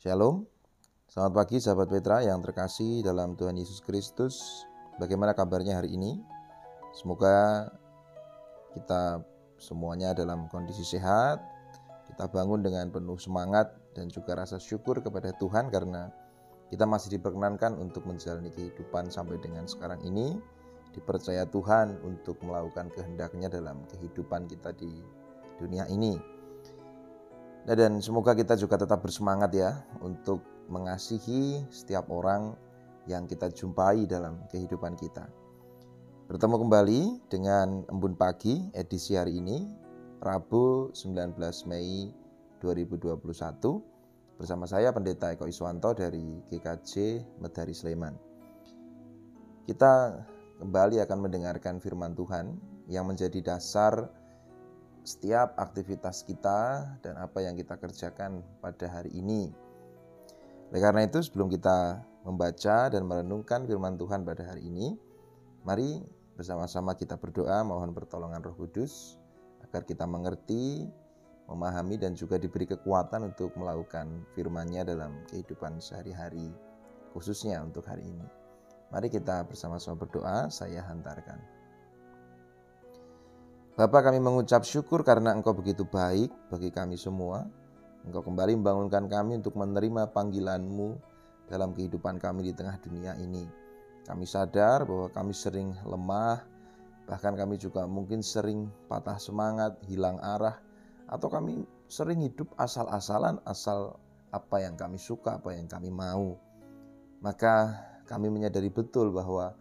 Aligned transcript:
Shalom, 0.00 0.48
selamat 1.12 1.32
pagi 1.44 1.60
sahabat 1.60 1.92
Petra 1.92 2.24
yang 2.24 2.40
terkasih 2.40 3.04
dalam 3.04 3.36
Tuhan 3.36 3.52
Yesus 3.60 3.84
Kristus. 3.84 4.64
Bagaimana 4.96 5.36
kabarnya 5.36 5.76
hari 5.76 5.92
ini? 5.92 6.16
Semoga 6.96 7.68
kita 8.72 9.20
semuanya 9.60 10.16
dalam 10.16 10.48
kondisi 10.48 10.88
sehat, 10.88 11.44
kita 12.08 12.32
bangun 12.32 12.64
dengan 12.64 12.88
penuh 12.88 13.20
semangat 13.20 13.76
dan 13.92 14.08
juga 14.08 14.40
rasa 14.40 14.56
syukur 14.56 15.04
kepada 15.04 15.36
Tuhan 15.36 15.68
karena 15.68 16.08
kita 16.72 16.88
masih 16.88 17.20
diperkenankan 17.20 17.76
untuk 17.76 18.08
menjalani 18.08 18.48
kehidupan 18.56 19.12
sampai 19.12 19.36
dengan 19.36 19.68
sekarang 19.68 20.00
ini, 20.00 20.32
dipercaya 20.96 21.44
Tuhan 21.44 22.00
untuk 22.08 22.40
melakukan 22.40 22.88
kehendaknya 22.96 23.52
dalam 23.52 23.84
kehidupan 23.92 24.48
kita 24.48 24.72
di 24.72 25.04
dunia 25.60 25.84
ini. 25.92 26.39
Nah, 27.60 27.76
dan 27.76 28.00
semoga 28.00 28.32
kita 28.32 28.56
juga 28.56 28.80
tetap 28.80 29.04
bersemangat 29.04 29.52
ya 29.52 29.84
untuk 30.00 30.40
mengasihi 30.72 31.60
setiap 31.68 32.08
orang 32.08 32.56
yang 33.04 33.28
kita 33.28 33.52
jumpai 33.52 34.08
dalam 34.08 34.40
kehidupan 34.48 34.96
kita. 34.96 35.28
Bertemu 36.30 36.56
kembali 36.62 37.00
dengan 37.26 37.82
Embun 37.90 38.14
Pagi 38.14 38.70
edisi 38.72 39.18
hari 39.18 39.42
ini, 39.42 39.66
Rabu 40.22 40.94
19 40.94 41.36
Mei 41.66 42.08
2021 42.62 43.18
bersama 44.40 44.64
saya 44.64 44.94
Pendeta 44.94 45.34
Eko 45.34 45.44
Iswanto 45.44 45.92
dari 45.92 46.40
GKJ 46.48 46.92
Medari 47.44 47.74
Sleman. 47.76 48.14
Kita 49.68 50.16
kembali 50.64 51.02
akan 51.04 51.18
mendengarkan 51.18 51.76
firman 51.76 52.16
Tuhan 52.16 52.56
yang 52.88 53.04
menjadi 53.04 53.42
dasar 53.42 54.08
setiap 55.04 55.56
aktivitas 55.56 56.22
kita 56.24 56.84
dan 57.00 57.14
apa 57.16 57.40
yang 57.40 57.56
kita 57.56 57.76
kerjakan 57.80 58.44
pada 58.60 58.86
hari 58.88 59.10
ini. 59.16 59.50
Oleh 60.70 60.80
karena 60.80 61.02
itu, 61.08 61.18
sebelum 61.24 61.50
kita 61.50 62.04
membaca 62.22 62.92
dan 62.92 63.02
merenungkan 63.08 63.64
firman 63.64 63.96
Tuhan 63.96 64.22
pada 64.22 64.44
hari 64.44 64.68
ini, 64.68 64.94
mari 65.64 66.04
bersama-sama 66.36 66.94
kita 66.96 67.16
berdoa 67.16 67.64
mohon 67.66 67.92
pertolongan 67.92 68.40
Roh 68.44 68.56
Kudus 68.56 69.18
agar 69.66 69.82
kita 69.84 70.06
mengerti, 70.06 70.88
memahami 71.50 71.98
dan 71.98 72.14
juga 72.14 72.38
diberi 72.38 72.70
kekuatan 72.70 73.34
untuk 73.34 73.50
melakukan 73.58 74.22
firman-Nya 74.38 74.86
dalam 74.86 75.26
kehidupan 75.26 75.82
sehari-hari, 75.82 76.54
khususnya 77.10 77.58
untuk 77.60 77.82
hari 77.90 78.06
ini. 78.06 78.26
Mari 78.94 79.10
kita 79.10 79.46
bersama-sama 79.46 79.98
berdoa, 79.98 80.50
saya 80.50 80.82
hantarkan. 80.86 81.59
Bapa 83.80 84.04
kami 84.04 84.20
mengucap 84.20 84.60
syukur 84.60 85.00
karena 85.00 85.32
Engkau 85.32 85.56
begitu 85.56 85.88
baik 85.88 86.28
bagi 86.52 86.68
kami 86.68 87.00
semua. 87.00 87.48
Engkau 88.04 88.20
kembali 88.20 88.60
membangunkan 88.60 89.08
kami 89.08 89.40
untuk 89.40 89.56
menerima 89.56 90.12
panggilan-Mu 90.12 91.00
dalam 91.48 91.72
kehidupan 91.72 92.20
kami 92.20 92.44
di 92.44 92.52
tengah 92.52 92.76
dunia 92.76 93.16
ini. 93.16 93.48
Kami 94.04 94.28
sadar 94.28 94.84
bahwa 94.84 95.08
kami 95.08 95.32
sering 95.32 95.72
lemah, 95.88 96.44
bahkan 97.08 97.32
kami 97.32 97.56
juga 97.56 97.88
mungkin 97.88 98.20
sering 98.20 98.68
patah 98.84 99.16
semangat, 99.16 99.80
hilang 99.88 100.20
arah, 100.20 100.60
atau 101.08 101.32
kami 101.32 101.64
sering 101.88 102.20
hidup 102.20 102.52
asal-asalan, 102.60 103.40
asal 103.48 103.96
apa 104.28 104.60
yang 104.60 104.76
kami 104.76 105.00
suka, 105.00 105.40
apa 105.40 105.56
yang 105.56 105.64
kami 105.72 105.88
mau. 105.88 106.36
Maka 107.24 107.80
kami 108.04 108.28
menyadari 108.28 108.68
betul 108.68 109.08
bahwa 109.08 109.56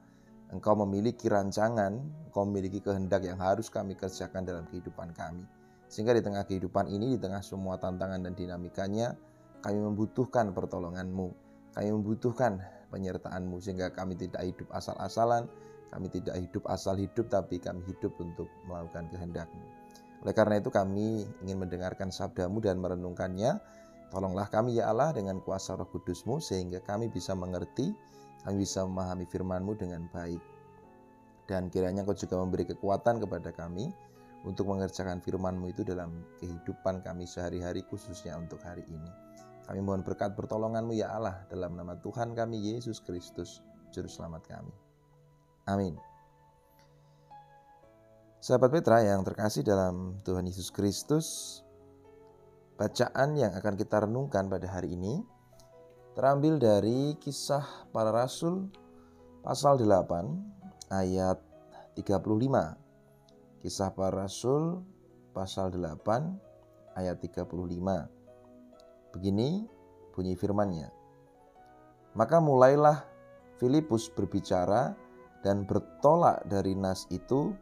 Engkau 0.50 0.74
memiliki 0.74 1.30
rancangan, 1.30 1.94
Engkau 2.30 2.44
memiliki 2.50 2.82
kehendak 2.82 3.22
yang 3.22 3.38
harus 3.38 3.70
kami 3.70 3.94
kerjakan 3.94 4.46
dalam 4.46 4.66
kehidupan 4.74 5.14
kami. 5.14 5.46
Sehingga 5.90 6.14
di 6.18 6.26
tengah 6.26 6.46
kehidupan 6.46 6.90
ini, 6.90 7.18
di 7.18 7.20
tengah 7.22 7.42
semua 7.46 7.78
tantangan 7.78 8.22
dan 8.22 8.34
dinamikanya, 8.34 9.14
kami 9.62 9.78
membutuhkan 9.78 10.54
pertolonganmu. 10.54 11.28
Kami 11.78 11.90
membutuhkan 11.94 12.62
penyertaanmu 12.90 13.62
sehingga 13.62 13.94
kami 13.94 14.18
tidak 14.18 14.42
hidup 14.42 14.70
asal-asalan, 14.74 15.46
kami 15.94 16.10
tidak 16.10 16.38
hidup 16.42 16.66
asal 16.66 16.98
hidup, 16.98 17.30
tapi 17.30 17.62
kami 17.62 17.86
hidup 17.86 18.14
untuk 18.18 18.50
melakukan 18.66 19.06
kehendakmu. 19.14 19.66
Oleh 20.26 20.34
karena 20.36 20.60
itu 20.60 20.74
kami 20.74 21.30
ingin 21.46 21.58
mendengarkan 21.62 22.10
sabdamu 22.10 22.60
dan 22.60 22.82
merenungkannya. 22.82 23.62
Tolonglah 24.10 24.50
kami 24.50 24.82
ya 24.82 24.90
Allah 24.90 25.14
dengan 25.14 25.38
kuasa 25.38 25.78
roh 25.78 25.86
kudusmu 25.86 26.42
sehingga 26.42 26.82
kami 26.82 27.14
bisa 27.14 27.38
mengerti 27.38 27.94
kami 28.44 28.64
bisa 28.64 28.88
memahami 28.88 29.26
firman-Mu 29.28 29.74
dengan 29.76 30.08
baik. 30.12 30.42
Dan 31.50 31.68
kiranya 31.74 32.06
Engkau 32.06 32.14
juga 32.14 32.38
memberi 32.38 32.64
kekuatan 32.70 33.20
kepada 33.20 33.50
kami 33.50 33.90
untuk 34.46 34.70
mengerjakan 34.70 35.20
firman-Mu 35.20 35.74
itu 35.74 35.82
dalam 35.84 36.24
kehidupan 36.40 37.04
kami 37.04 37.26
sehari-hari 37.26 37.84
khususnya 37.90 38.38
untuk 38.38 38.62
hari 38.64 38.86
ini. 38.88 39.12
Kami 39.68 39.80
mohon 39.84 40.02
berkat 40.02 40.34
pertolongan-Mu 40.34 40.94
ya 40.96 41.14
Allah 41.14 41.46
dalam 41.52 41.76
nama 41.76 41.98
Tuhan 42.00 42.34
kami 42.34 42.58
Yesus 42.74 43.04
Kristus, 43.04 43.62
Juru 43.92 44.08
Selamat 44.10 44.46
kami. 44.48 44.74
Amin. 45.70 45.94
Sahabat 48.40 48.72
Petra 48.72 49.04
yang 49.04 49.22
terkasih 49.28 49.68
dalam 49.68 50.16
Tuhan 50.24 50.48
Yesus 50.48 50.72
Kristus, 50.72 51.60
bacaan 52.80 53.36
yang 53.36 53.52
akan 53.52 53.76
kita 53.76 54.08
renungkan 54.08 54.48
pada 54.48 54.64
hari 54.72 54.96
ini 54.96 55.20
terambil 56.18 56.58
dari 56.58 57.14
kisah 57.18 57.90
para 57.94 58.10
rasul 58.10 58.70
pasal 59.46 59.82
8 59.82 60.94
ayat 60.94 61.38
35. 61.98 63.62
Kisah 63.62 63.90
para 63.92 64.26
rasul 64.26 64.82
pasal 65.36 65.74
8 65.76 66.98
ayat 66.98 67.18
35. 67.22 67.50
Begini 69.14 69.66
bunyi 70.14 70.34
firmannya. 70.36 70.90
Maka 72.18 72.42
mulailah 72.42 73.06
Filipus 73.60 74.08
berbicara 74.10 74.96
dan 75.44 75.68
bertolak 75.68 76.44
dari 76.48 76.76
nas 76.76 77.08
itu 77.12 77.56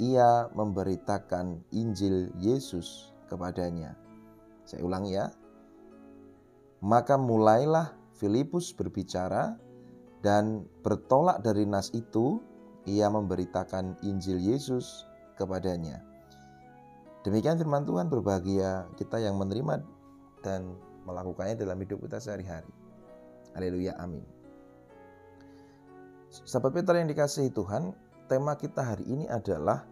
ia 0.00 0.48
memberitakan 0.56 1.60
Injil 1.72 2.32
Yesus 2.40 3.12
kepadanya. 3.28 3.94
Saya 4.64 4.84
ulang 4.84 5.04
ya. 5.08 5.28
Maka 6.82 7.14
mulailah 7.14 7.94
Filipus 8.18 8.74
berbicara 8.74 9.54
dan 10.18 10.66
bertolak 10.82 11.38
dari 11.42 11.62
nas 11.62 11.94
itu, 11.94 12.42
ia 12.86 13.06
memberitakan 13.06 14.02
Injil 14.02 14.42
Yesus 14.42 15.06
kepadanya. 15.38 16.02
Demikian 17.22 17.54
firman 17.54 17.86
Tuhan 17.86 18.10
berbahagia 18.10 18.90
kita 18.98 19.22
yang 19.22 19.38
menerima 19.38 19.78
dan 20.42 20.74
melakukannya 21.06 21.54
dalam 21.54 21.78
hidup 21.78 22.02
kita 22.02 22.18
sehari-hari. 22.18 22.70
Haleluya, 23.54 23.94
amin. 24.02 24.26
Sahabat 26.32 26.74
Peter 26.74 26.98
yang 26.98 27.06
dikasihi 27.06 27.54
Tuhan, 27.54 27.94
tema 28.26 28.58
kita 28.58 28.82
hari 28.82 29.06
ini 29.06 29.30
adalah 29.30 29.86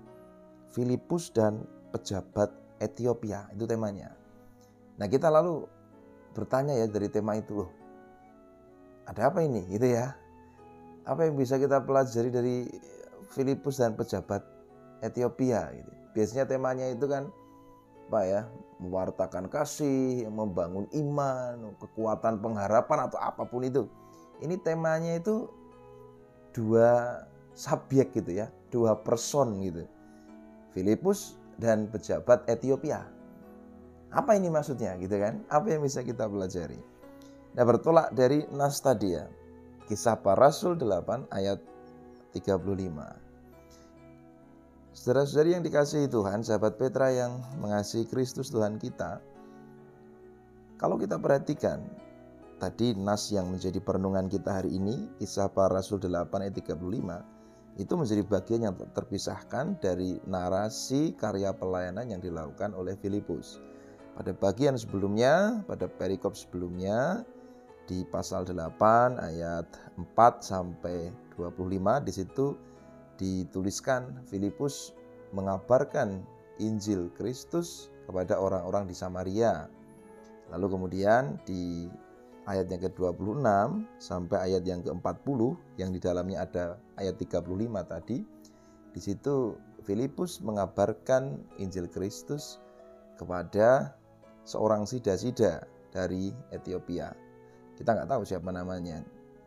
Filipus 0.74 1.30
dan 1.30 1.62
pejabat 1.94 2.50
Ethiopia. 2.82 3.46
Itu 3.54 3.68
temanya. 3.70 4.10
Nah 4.98 5.06
kita 5.06 5.30
lalu 5.30 5.68
bertanya 6.36 6.74
ya 6.78 6.86
dari 6.86 7.08
tema 7.10 7.36
itu, 7.36 7.64
loh 7.64 7.70
ada 9.10 9.26
apa 9.26 9.42
ini? 9.42 9.66
Gitu 9.66 9.90
ya. 9.90 10.14
Apa 11.02 11.26
yang 11.26 11.34
bisa 11.34 11.58
kita 11.58 11.82
pelajari 11.82 12.30
dari 12.30 12.56
Filipus 13.34 13.82
dan 13.82 13.98
pejabat 13.98 14.46
Ethiopia 15.02 15.70
gitu. 15.74 15.90
biasanya 16.10 16.44
temanya 16.50 16.90
itu 16.90 17.06
kan 17.06 17.30
apa 18.10 18.20
ya 18.26 18.40
mewartakan 18.82 19.46
kasih 19.46 20.26
membangun 20.26 20.90
iman 20.90 21.78
kekuatan 21.78 22.42
pengharapan 22.42 23.06
atau 23.06 23.18
apa 23.22 23.46
pun 23.46 23.62
itu. 23.62 23.86
Ini 24.42 24.58
temanya 24.58 25.14
itu 25.14 25.46
dua 26.50 27.22
subjek 27.54 28.10
gitu 28.18 28.42
ya 28.42 28.50
dua 28.74 28.98
person 28.98 29.62
gitu. 29.62 29.86
Filipus 30.74 31.38
dan 31.62 31.86
pejabat 31.86 32.42
Ethiopia 32.50 33.06
apa 34.10 34.34
ini 34.34 34.50
maksudnya 34.50 34.98
gitu 34.98 35.16
kan 35.18 35.42
apa 35.50 35.66
yang 35.70 35.82
bisa 35.86 36.02
kita 36.02 36.26
pelajari 36.26 36.78
Nah 37.54 37.64
bertolak 37.66 38.14
dari 38.14 38.46
nas 38.54 38.78
tadi 38.78 39.18
ya. 39.18 39.26
Kisah 39.90 40.22
para 40.22 40.46
Rasul 40.50 40.78
8 40.78 41.34
ayat 41.34 41.58
35. 42.30 42.62
Saudara-saudari 44.94 45.58
yang 45.58 45.64
dikasihi 45.66 46.06
Tuhan, 46.06 46.46
sahabat 46.46 46.78
Petra 46.78 47.10
yang 47.10 47.42
mengasihi 47.58 48.06
Kristus 48.06 48.54
Tuhan 48.54 48.78
kita, 48.78 49.18
kalau 50.78 50.94
kita 50.94 51.18
perhatikan, 51.18 51.82
tadi 52.62 52.94
nas 52.94 53.34
yang 53.34 53.50
menjadi 53.50 53.82
perenungan 53.82 54.30
kita 54.30 54.62
hari 54.62 54.78
ini, 54.78 55.10
kisah 55.18 55.50
para 55.50 55.82
Rasul 55.82 55.98
8 55.98 56.46
ayat 56.46 56.54
35, 56.54 57.82
itu 57.82 57.92
menjadi 57.98 58.22
bagian 58.22 58.62
yang 58.70 58.74
terpisahkan 58.94 59.74
dari 59.82 60.22
narasi 60.22 61.18
karya 61.18 61.50
pelayanan 61.50 62.14
yang 62.14 62.22
dilakukan 62.22 62.78
oleh 62.78 62.94
Filipus. 62.94 63.58
Pada 64.20 64.36
bagian 64.36 64.76
sebelumnya, 64.76 65.64
pada 65.64 65.88
perikop 65.88 66.36
sebelumnya, 66.36 67.24
di 67.88 68.04
pasal 68.04 68.44
8 68.44 69.16
ayat 69.16 69.64
4 69.96 70.44
sampai 70.44 71.08
25 71.40 72.04
di 72.04 72.12
situ 72.12 72.52
dituliskan 73.16 74.20
Filipus 74.28 74.92
mengabarkan 75.32 76.20
Injil 76.60 77.08
Kristus 77.16 77.88
kepada 78.04 78.36
orang-orang 78.36 78.84
di 78.84 78.92
Samaria. 78.92 79.72
Lalu 80.52 80.68
kemudian 80.68 81.40
di 81.48 81.88
ayat 82.44 82.68
yang 82.68 82.92
ke-26 82.92 83.40
sampai 84.04 84.52
ayat 84.52 84.68
yang 84.68 84.84
ke-40 84.84 85.40
yang 85.80 85.96
di 85.96 86.00
dalamnya 86.02 86.44
ada 86.44 86.76
ayat 87.00 87.16
35 87.16 87.40
tadi. 87.88 88.20
Di 88.92 89.00
situ 89.00 89.56
Filipus 89.80 90.44
mengabarkan 90.44 91.40
Injil 91.56 91.88
Kristus 91.88 92.60
kepada 93.16 93.96
seorang 94.50 94.82
sida-sida 94.82 95.62
dari 95.94 96.34
Ethiopia. 96.50 97.14
Kita 97.78 97.94
nggak 97.94 98.10
tahu 98.10 98.22
siapa 98.26 98.50
namanya, 98.50 98.98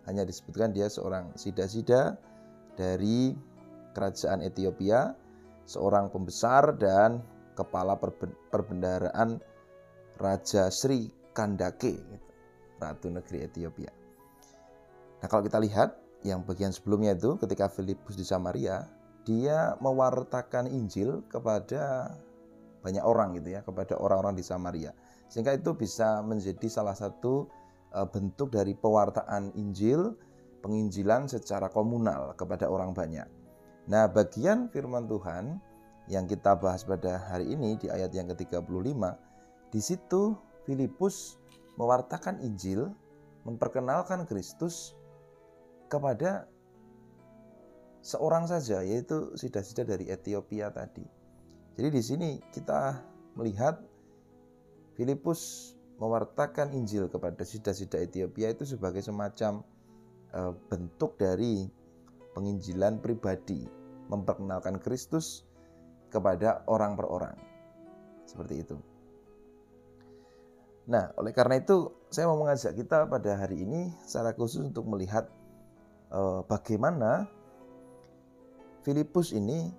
hanya 0.08 0.24
disebutkan 0.24 0.72
dia 0.72 0.88
seorang 0.88 1.36
sida-sida 1.36 2.16
dari 2.80 3.36
kerajaan 3.92 4.40
Ethiopia, 4.40 5.12
seorang 5.68 6.08
pembesar 6.08 6.80
dan 6.80 7.20
kepala 7.60 8.00
perbendaraan 8.50 9.44
Raja 10.18 10.72
Sri 10.72 11.12
Kandake, 11.36 12.00
gitu. 12.00 12.30
Ratu 12.82 13.08
Negeri 13.08 13.48
Ethiopia. 13.48 13.92
Nah 15.24 15.28
kalau 15.32 15.40
kita 15.46 15.56
lihat 15.64 15.96
yang 16.28 16.44
bagian 16.44 16.76
sebelumnya 16.76 17.16
itu 17.16 17.40
ketika 17.40 17.72
Filipus 17.72 18.20
di 18.20 18.28
Samaria, 18.28 18.84
dia 19.24 19.80
mewartakan 19.80 20.68
Injil 20.68 21.24
kepada 21.32 22.12
banyak 22.84 23.02
orang 23.02 23.40
gitu 23.40 23.56
ya, 23.56 23.64
kepada 23.64 23.96
orang-orang 23.96 24.36
di 24.36 24.44
Samaria. 24.44 24.92
Sehingga 25.32 25.56
itu 25.56 25.72
bisa 25.74 26.20
menjadi 26.22 26.68
salah 26.68 26.94
satu 26.94 27.48
e, 27.96 28.00
bentuk 28.12 28.52
dari 28.52 28.76
pewartaan 28.76 29.56
Injil, 29.56 30.14
penginjilan 30.60 31.32
secara 31.32 31.72
komunal 31.72 32.36
kepada 32.36 32.68
orang 32.68 32.92
banyak. 32.92 33.26
Nah, 33.88 34.12
bagian 34.12 34.68
firman 34.68 35.08
Tuhan 35.08 35.60
yang 36.12 36.28
kita 36.28 36.60
bahas 36.60 36.84
pada 36.84 37.24
hari 37.32 37.56
ini 37.56 37.80
di 37.80 37.88
ayat 37.88 38.12
yang 38.12 38.28
ke-35, 38.36 39.00
di 39.72 39.80
situ 39.80 40.36
Filipus 40.68 41.40
mewartakan 41.80 42.44
Injil, 42.44 42.92
memperkenalkan 43.48 44.28
Kristus 44.28 44.96
kepada 45.92 46.48
seorang 48.04 48.48
saja, 48.48 48.84
yaitu 48.84 49.32
sida-sida 49.40 49.88
dari 49.88 50.12
Ethiopia 50.12 50.72
tadi. 50.72 51.23
Jadi 51.74 51.88
di 51.90 52.02
sini 52.06 52.30
kita 52.54 53.02
melihat 53.34 53.82
Filipus 54.94 55.74
mewartakan 55.98 56.74
Injil 56.78 57.10
kepada 57.10 57.42
sida-sida 57.42 57.98
Ethiopia 57.98 58.54
itu 58.54 58.66
sebagai 58.66 59.02
semacam 59.02 59.66
uh, 60.38 60.54
bentuk 60.70 61.18
dari 61.18 61.66
penginjilan 62.38 63.02
pribadi, 63.02 63.66
memperkenalkan 64.10 64.78
Kristus 64.82 65.46
kepada 66.14 66.62
orang 66.70 66.94
per 66.94 67.06
orang. 67.10 67.38
Seperti 68.30 68.56
itu. 68.62 68.78
Nah, 70.84 71.10
oleh 71.16 71.32
karena 71.32 71.58
itu 71.64 71.90
saya 72.12 72.28
mau 72.28 72.44
mengajak 72.44 72.76
kita 72.76 73.08
pada 73.08 73.40
hari 73.40 73.64
ini 73.64 73.90
secara 74.04 74.36
khusus 74.36 74.68
untuk 74.68 74.84
melihat 74.84 75.32
eh, 76.12 76.40
bagaimana 76.44 77.24
Filipus 78.84 79.32
ini 79.32 79.72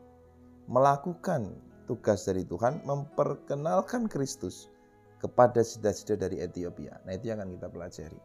melakukan 0.64 1.52
tugas 1.84 2.24
dari 2.24 2.44
Tuhan 2.44 2.84
memperkenalkan 2.84 4.08
Kristus 4.08 4.72
kepada 5.20 5.64
sida-sida 5.64 6.20
dari 6.20 6.40
Ethiopia. 6.40 7.00
Nah, 7.08 7.16
itu 7.16 7.32
yang 7.32 7.40
akan 7.40 7.56
kita 7.56 7.68
pelajari. 7.72 8.20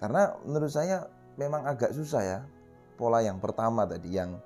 Karena 0.00 0.36
menurut 0.44 0.72
saya 0.72 1.08
memang 1.40 1.64
agak 1.64 1.96
susah 1.96 2.22
ya 2.22 2.38
pola 3.00 3.24
yang 3.24 3.42
pertama 3.42 3.88
tadi 3.88 4.14
yang 4.14 4.38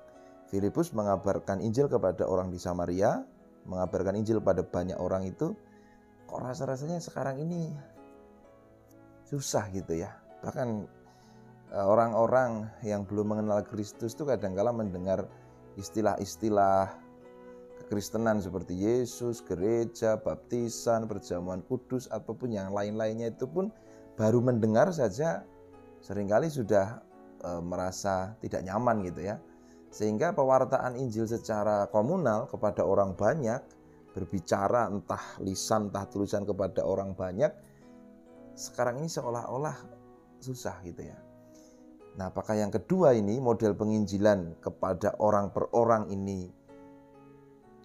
Filipus 0.49 0.89
mengabarkan 0.97 1.61
Injil 1.61 1.85
kepada 1.85 2.25
orang 2.25 2.49
di 2.49 2.57
Samaria, 2.57 3.21
mengabarkan 3.69 4.17
Injil 4.17 4.41
pada 4.41 4.65
banyak 4.65 4.97
orang 4.97 5.29
itu 5.29 5.53
kok 6.25 6.41
rasa-rasanya 6.41 6.97
sekarang 6.97 7.37
ini 7.37 7.69
susah 9.29 9.69
gitu 9.69 9.93
ya. 9.93 10.09
Bahkan 10.41 10.67
eh, 11.69 11.85
orang-orang 11.85 12.65
yang 12.81 13.05
belum 13.05 13.37
mengenal 13.37 13.61
Kristus 13.61 14.17
itu 14.17 14.25
kadang-kala 14.25 14.73
mendengar 14.73 15.29
istilah-istilah 15.77 17.08
kekristenan 17.89 18.37
seperti 18.37 18.77
Yesus, 18.77 19.41
gereja, 19.41 20.21
baptisan, 20.21 21.09
perjamuan 21.09 21.65
kudus, 21.65 22.05
apa 22.13 22.37
pun 22.37 22.53
yang 22.53 22.69
lain-lainnya 22.69 23.33
itu 23.33 23.49
pun 23.49 23.73
baru 24.13 24.45
mendengar 24.45 24.93
saja 24.93 25.41
sering 25.97 26.29
kali 26.29 26.53
sudah 26.53 27.01
e, 27.41 27.49
merasa 27.65 28.37
tidak 28.45 28.61
nyaman 28.61 29.01
gitu 29.09 29.33
ya. 29.33 29.41
Sehingga 29.89 30.37
pewartaan 30.37 31.01
Injil 31.01 31.25
secara 31.25 31.89
komunal 31.89 32.45
kepada 32.45 32.85
orang 32.85 33.17
banyak 33.17 33.57
berbicara 34.13 34.85
entah 34.93 35.41
lisan 35.41 35.89
entah 35.89 36.05
tulisan 36.13 36.45
kepada 36.45 36.85
orang 36.85 37.17
banyak 37.17 37.49
sekarang 38.53 39.01
ini 39.01 39.09
seolah-olah 39.09 39.73
susah 40.37 40.77
gitu 40.85 41.09
ya. 41.09 41.17
Nah, 42.21 42.29
apakah 42.29 42.53
yang 42.53 42.69
kedua 42.69 43.17
ini 43.17 43.41
model 43.41 43.73
penginjilan 43.73 44.61
kepada 44.61 45.17
orang 45.17 45.49
per 45.49 45.73
orang 45.73 46.05
ini 46.13 46.58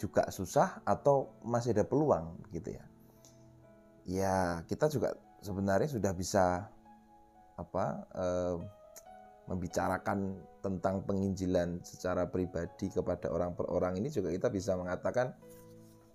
juga 0.05 0.29
susah 0.29 0.85
atau 0.85 1.41
masih 1.41 1.73
ada 1.73 1.89
peluang 1.89 2.37
gitu 2.53 2.77
ya? 2.77 2.85
Ya, 4.05 4.37
kita 4.69 4.93
juga 4.93 5.17
sebenarnya 5.41 5.89
sudah 5.89 6.13
bisa 6.13 6.69
apa 7.57 7.85
eh, 8.13 8.57
membicarakan 9.49 10.37
tentang 10.61 11.05
penginjilan 11.09 11.81
secara 11.85 12.29
pribadi 12.29 12.93
kepada 12.93 13.33
orang 13.33 13.57
per 13.57 13.69
orang 13.73 13.97
ini 13.97 14.13
juga 14.13 14.33
kita 14.33 14.49
bisa 14.53 14.77
mengatakan 14.77 15.33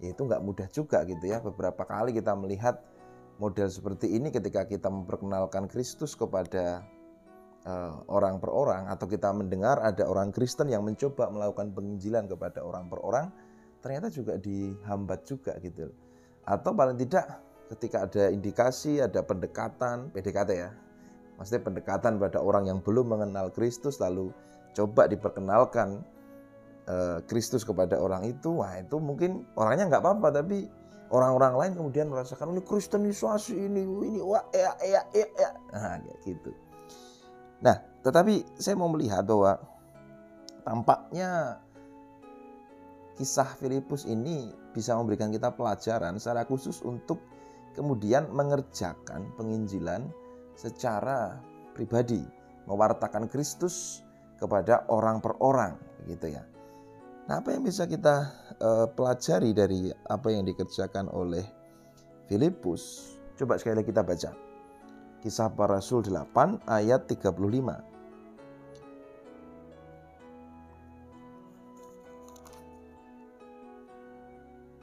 ya 0.01 0.13
itu 0.13 0.21
nggak 0.25 0.41
mudah 0.41 0.67
juga 0.69 1.01
gitu 1.09 1.25
ya. 1.25 1.41
Beberapa 1.41 1.85
kali 1.85 2.13
kita 2.13 2.33
melihat 2.37 2.81
model 3.41 3.69
seperti 3.69 4.13
ini 4.13 4.29
ketika 4.29 4.69
kita 4.69 4.89
memperkenalkan 4.89 5.65
Kristus 5.71 6.13
kepada 6.13 6.83
uh, 7.65 7.93
orang 8.11 8.41
per 8.41 8.51
orang 8.51 8.89
atau 8.91 9.05
kita 9.07 9.31
mendengar 9.31 9.79
ada 9.79 10.05
orang 10.09 10.33
Kristen 10.33 10.73
yang 10.73 10.83
mencoba 10.83 11.31
melakukan 11.31 11.71
penginjilan 11.71 12.27
kepada 12.27 12.65
orang 12.65 12.91
per 12.91 12.99
orang, 13.03 13.31
ternyata 13.79 14.07
juga 14.11 14.35
dihambat 14.39 15.19
juga 15.27 15.55
gitu. 15.63 15.91
Atau 16.45 16.73
paling 16.73 16.97
tidak 16.97 17.39
ketika 17.75 18.09
ada 18.09 18.33
indikasi, 18.33 18.99
ada 18.99 19.21
pendekatan, 19.21 20.09
PDKT 20.11 20.49
ya, 20.57 20.71
maksudnya 21.37 21.63
pendekatan 21.63 22.17
pada 22.17 22.41
orang 22.41 22.65
yang 22.65 22.79
belum 22.81 23.13
mengenal 23.13 23.53
Kristus 23.53 24.01
lalu 24.01 24.33
coba 24.73 25.05
diperkenalkan 25.05 26.01
Eh, 26.89 27.19
Kristus 27.29 27.61
kepada 27.61 28.01
orang 28.01 28.25
itu, 28.25 28.49
wah 28.65 28.73
itu 28.81 28.97
mungkin 28.97 29.45
orangnya 29.53 29.93
nggak 29.93 30.01
apa-apa, 30.01 30.41
tapi 30.41 30.65
orang-orang 31.13 31.53
lain 31.53 31.73
kemudian 31.77 32.09
merasakan 32.09 32.49
ini 32.49 32.65
Kristenisasi 32.65 33.53
ini, 33.53 33.85
ini 33.85 34.17
wah 34.25 34.41
ya 34.49 34.73
ya 34.81 35.05
ya 35.13 35.27
ya, 35.37 35.49
nah 35.69 36.01
kayak 36.01 36.17
gitu. 36.25 36.49
Nah, 37.61 37.77
tetapi 38.01 38.41
saya 38.57 38.73
mau 38.73 38.89
melihat 38.89 39.21
bahwa 39.21 39.61
tampaknya 40.65 41.61
kisah 43.19 43.51
Filipus 43.59 44.07
ini 44.07 44.47
bisa 44.71 44.95
memberikan 44.95 45.27
kita 45.27 45.51
pelajaran 45.51 46.15
secara 46.15 46.47
khusus 46.47 46.79
untuk 46.87 47.19
kemudian 47.75 48.31
mengerjakan 48.31 49.27
penginjilan 49.35 50.07
secara 50.55 51.35
pribadi, 51.75 52.23
mewartakan 52.63 53.27
Kristus 53.27 54.07
kepada 54.39 54.87
orang 54.87 55.19
per 55.19 55.35
orang, 55.43 55.75
gitu 56.07 56.31
ya. 56.31 56.47
Nah, 57.27 57.43
apa 57.43 57.51
yang 57.51 57.67
bisa 57.67 57.83
kita 57.83 58.31
uh, 58.63 58.87
pelajari 58.87 59.51
dari 59.51 59.91
apa 59.91 60.31
yang 60.31 60.47
dikerjakan 60.47 61.11
oleh 61.11 61.43
Filipus? 62.31 63.15
Coba 63.35 63.59
sekali 63.59 63.83
lagi 63.83 63.91
kita 63.91 64.01
baca. 64.01 64.31
Kisah 65.19 65.51
para 65.51 65.77
Rasul 65.77 66.07
8 66.07 66.71
ayat 66.71 67.03
35. 67.03 67.35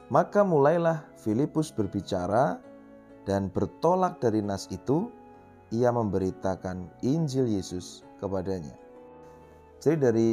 Maka 0.07 0.39
mulailah 0.39 1.03
Filipus 1.19 1.67
berbicara 1.67 2.55
dan 3.27 3.51
bertolak 3.51 4.23
dari 4.23 4.39
nas 4.39 4.71
itu, 4.71 5.11
ia 5.75 5.91
memberitakan 5.91 6.87
Injil 7.03 7.43
Yesus 7.43 8.07
kepadanya. 8.23 8.71
Jadi 9.83 9.97
dari 9.99 10.29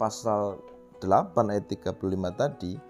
pasal 0.00 0.56
8 1.04 1.52
ayat 1.52 1.68
35 1.68 2.00
tadi 2.40 2.80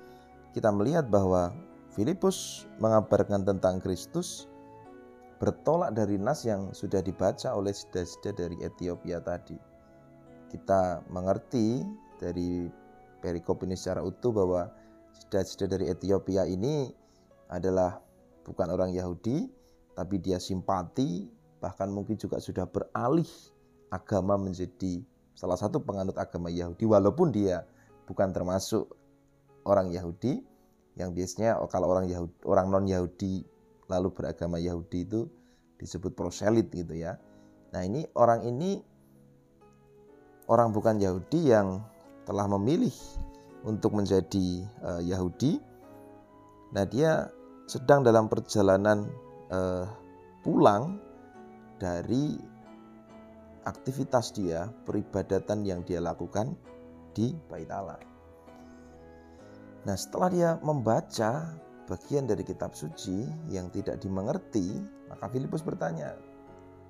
kita 0.54 0.71
melihat 0.71 1.11
bahwa 1.11 1.50
Filipus 1.90 2.71
mengabarkan 2.78 3.42
tentang 3.42 3.83
Kristus 3.83 4.47
bertolak 5.42 5.95
dari 5.99 6.23
nas 6.23 6.47
yang 6.47 6.71
sudah 6.71 7.02
dibaca 7.02 7.50
oleh 7.50 7.75
sida-sida 7.75 8.30
dari 8.30 8.54
Ethiopia 8.62 9.18
tadi. 9.18 9.59
Kita 10.54 11.02
mengerti 11.11 11.83
dari 12.23 12.71
perikop 13.18 13.66
ini 13.66 13.75
secara 13.75 14.07
utuh 14.07 14.30
bahwa 14.30 14.71
sida-sida 15.18 15.66
dari 15.66 15.90
Ethiopia 15.90 16.46
ini 16.46 16.94
adalah 17.50 17.98
bukan 18.46 18.68
orang 18.70 18.94
Yahudi, 18.94 19.50
tapi 19.98 20.22
dia 20.22 20.38
simpati, 20.38 21.26
bahkan 21.58 21.90
mungkin 21.90 22.14
juga 22.14 22.38
sudah 22.38 22.70
beralih 22.70 23.28
agama 23.90 24.38
menjadi 24.38 25.02
salah 25.34 25.58
satu 25.58 25.82
penganut 25.82 26.14
agama 26.14 26.48
Yahudi, 26.48 26.87
walaupun 26.87 27.34
dia 27.34 27.66
bukan 28.06 28.30
termasuk 28.30 28.87
orang 29.66 29.90
Yahudi 29.90 30.40
yang 30.94 31.14
biasanya 31.14 31.58
kalau 31.70 31.90
orang 31.90 32.06
Yahudi, 32.10 32.34
orang 32.46 32.66
non 32.70 32.87
Yahudi 32.87 33.42
lalu 33.90 34.08
beragama 34.14 34.58
Yahudi 34.58 35.06
itu 35.06 35.26
disebut 35.78 36.14
proselit 36.14 36.70
gitu 36.75 36.94
ya. 36.94 37.16
Nah, 37.70 37.84
ini 37.84 38.02
orang 38.18 38.42
ini 38.48 38.82
orang 40.50 40.75
bukan 40.75 40.98
Yahudi 40.98 41.52
yang 41.52 41.84
telah 42.26 42.48
memilih 42.50 42.92
untuk 43.67 43.97
menjadi 43.97 44.67
uh, 44.85 45.03
Yahudi. 45.03 45.59
Nah, 46.75 46.85
dia 46.85 47.27
sedang 47.67 48.05
dalam 48.05 48.29
perjalanan 48.29 49.09
uh, 49.50 49.88
pulang 50.45 51.00
dari 51.81 52.37
aktivitas 53.65 54.33
dia, 54.33 54.69
peribadatan 54.88 55.65
yang 55.65 55.85
dia 55.85 56.00
lakukan 56.00 56.57
di 57.12 57.37
Bait 57.49 57.69
Allah. 57.69 58.00
Nah, 59.85 59.97
setelah 59.97 60.29
dia 60.33 60.50
membaca 60.61 61.57
bagian 61.88 62.29
dari 62.29 62.45
kitab 62.45 62.77
suci 62.77 63.25
yang 63.49 63.73
tidak 63.73 64.00
dimengerti, 64.00 64.77
maka 65.09 65.29
Filipus 65.33 65.65
bertanya, 65.65 66.17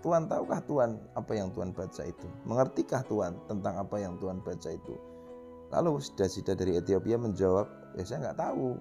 Tuhan 0.03 0.31
tahukah 0.31 0.63
Tuhan 0.67 0.91
apa 1.19 1.33
yang 1.35 1.51
Tuhan 1.51 1.75
baca 1.75 2.03
itu? 2.07 2.27
Mengertikah 2.47 3.03
Tuhan 3.07 3.35
tentang 3.51 3.75
apa 3.79 3.99
yang 3.99 4.15
Tuhan 4.19 4.43
baca 4.43 4.71
itu? 4.71 4.95
Lalu 5.69 6.01
sida-sida 6.01 6.57
dari 6.57 6.81
Ethiopia 6.81 7.21
menjawab, 7.21 7.69
ya 7.97 8.05
saya 8.05 8.31
nggak 8.31 8.39
tahu. 8.41 8.79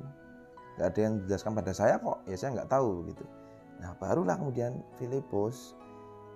Nggak 0.77 0.87
ada 0.93 0.99
yang 0.99 1.13
dijelaskan 1.25 1.51
pada 1.57 1.71
saya 1.73 1.95
kok, 1.99 2.17
ya 2.29 2.35
saya 2.39 2.49
nggak 2.55 2.69
tahu 2.71 2.89
gitu. 3.11 3.25
Nah 3.83 3.91
barulah 3.99 4.39
kemudian 4.39 4.81
Filipus 4.97 5.75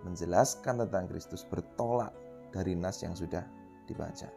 menjelaskan 0.03 0.81
tentang 0.85 1.05
Kristus 1.07 1.45
bertolak 1.45 2.11
dari 2.51 2.73
nas 2.75 2.99
yang 3.05 3.13
sudah 3.13 3.45
dibaca. 3.85 4.27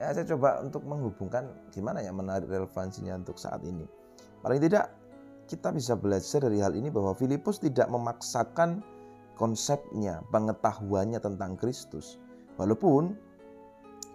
Ya, 0.00 0.16
saya 0.16 0.24
coba 0.24 0.64
untuk 0.64 0.80
menghubungkan 0.88 1.52
gimana 1.76 2.00
ya 2.00 2.08
menarik 2.08 2.48
relevansinya 2.48 3.20
untuk 3.20 3.36
saat 3.36 3.60
ini. 3.60 3.84
Paling 4.40 4.60
tidak 4.64 4.88
kita 5.44 5.68
bisa 5.68 5.92
belajar 5.92 6.40
dari 6.40 6.62
hal 6.64 6.72
ini 6.72 6.88
bahwa 6.88 7.12
Filipus 7.12 7.60
tidak 7.60 7.84
memaksakan 7.92 8.80
konsepnya, 9.36 10.24
pengetahuannya 10.32 11.20
tentang 11.20 11.60
Kristus. 11.60 12.16
Walaupun 12.56 13.12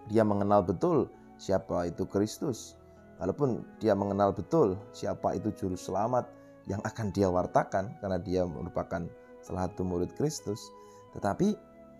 dia 0.10 0.22
mengenal 0.22 0.62
betul 0.62 1.10
siapa 1.42 1.90
itu 1.90 2.06
Kristus, 2.08 2.78
walaupun 3.18 3.66
dia 3.82 3.98
mengenal 3.98 4.32
betul 4.32 4.78
siapa 4.96 5.36
itu 5.36 5.52
juru 5.56 5.76
selamat 5.76 6.30
yang 6.66 6.82
akan 6.86 7.14
dia 7.14 7.30
wartakan 7.30 7.94
karena 8.02 8.18
dia 8.22 8.42
merupakan 8.46 9.06
salah 9.46 9.70
satu 9.70 9.86
murid 9.86 10.14
Kristus, 10.18 10.74
tetapi 11.14 11.54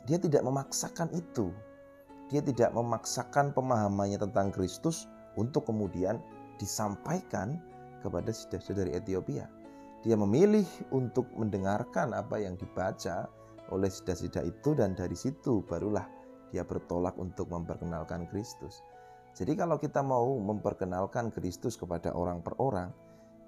dia 0.10 0.18
tidak 0.18 0.42
memaksakan 0.46 1.10
itu. 1.14 1.54
Dia 2.34 2.42
tidak 2.42 2.74
memaksakan 2.74 3.54
pemahamannya 3.54 4.18
tentang 4.18 4.50
Kristus 4.50 5.06
untuk 5.38 5.70
kemudian 5.70 6.18
disampaikan 6.58 7.62
kepada 8.02 8.34
saudara 8.34 8.86
dari 8.86 8.92
Ethiopia. 8.98 9.46
Dia 10.02 10.18
memilih 10.18 10.66
untuk 10.90 11.30
mendengarkan 11.38 12.14
apa 12.18 12.42
yang 12.42 12.58
dibaca 12.58 13.30
oleh 13.74 13.90
sida-sida 13.90 14.46
itu 14.46 14.78
dan 14.78 14.94
dari 14.94 15.18
situ 15.18 15.66
barulah 15.66 16.06
dia 16.54 16.66
bertolak 16.66 17.16
untuk 17.18 17.50
memperkenalkan 17.50 18.30
Kristus. 18.30 18.82
Jadi 19.36 19.54
kalau 19.60 19.76
kita 19.76 20.00
mau 20.00 20.40
memperkenalkan 20.40 21.34
Kristus 21.36 21.76
kepada 21.76 22.16
orang 22.16 22.40
per 22.40 22.56
orang, 22.58 22.90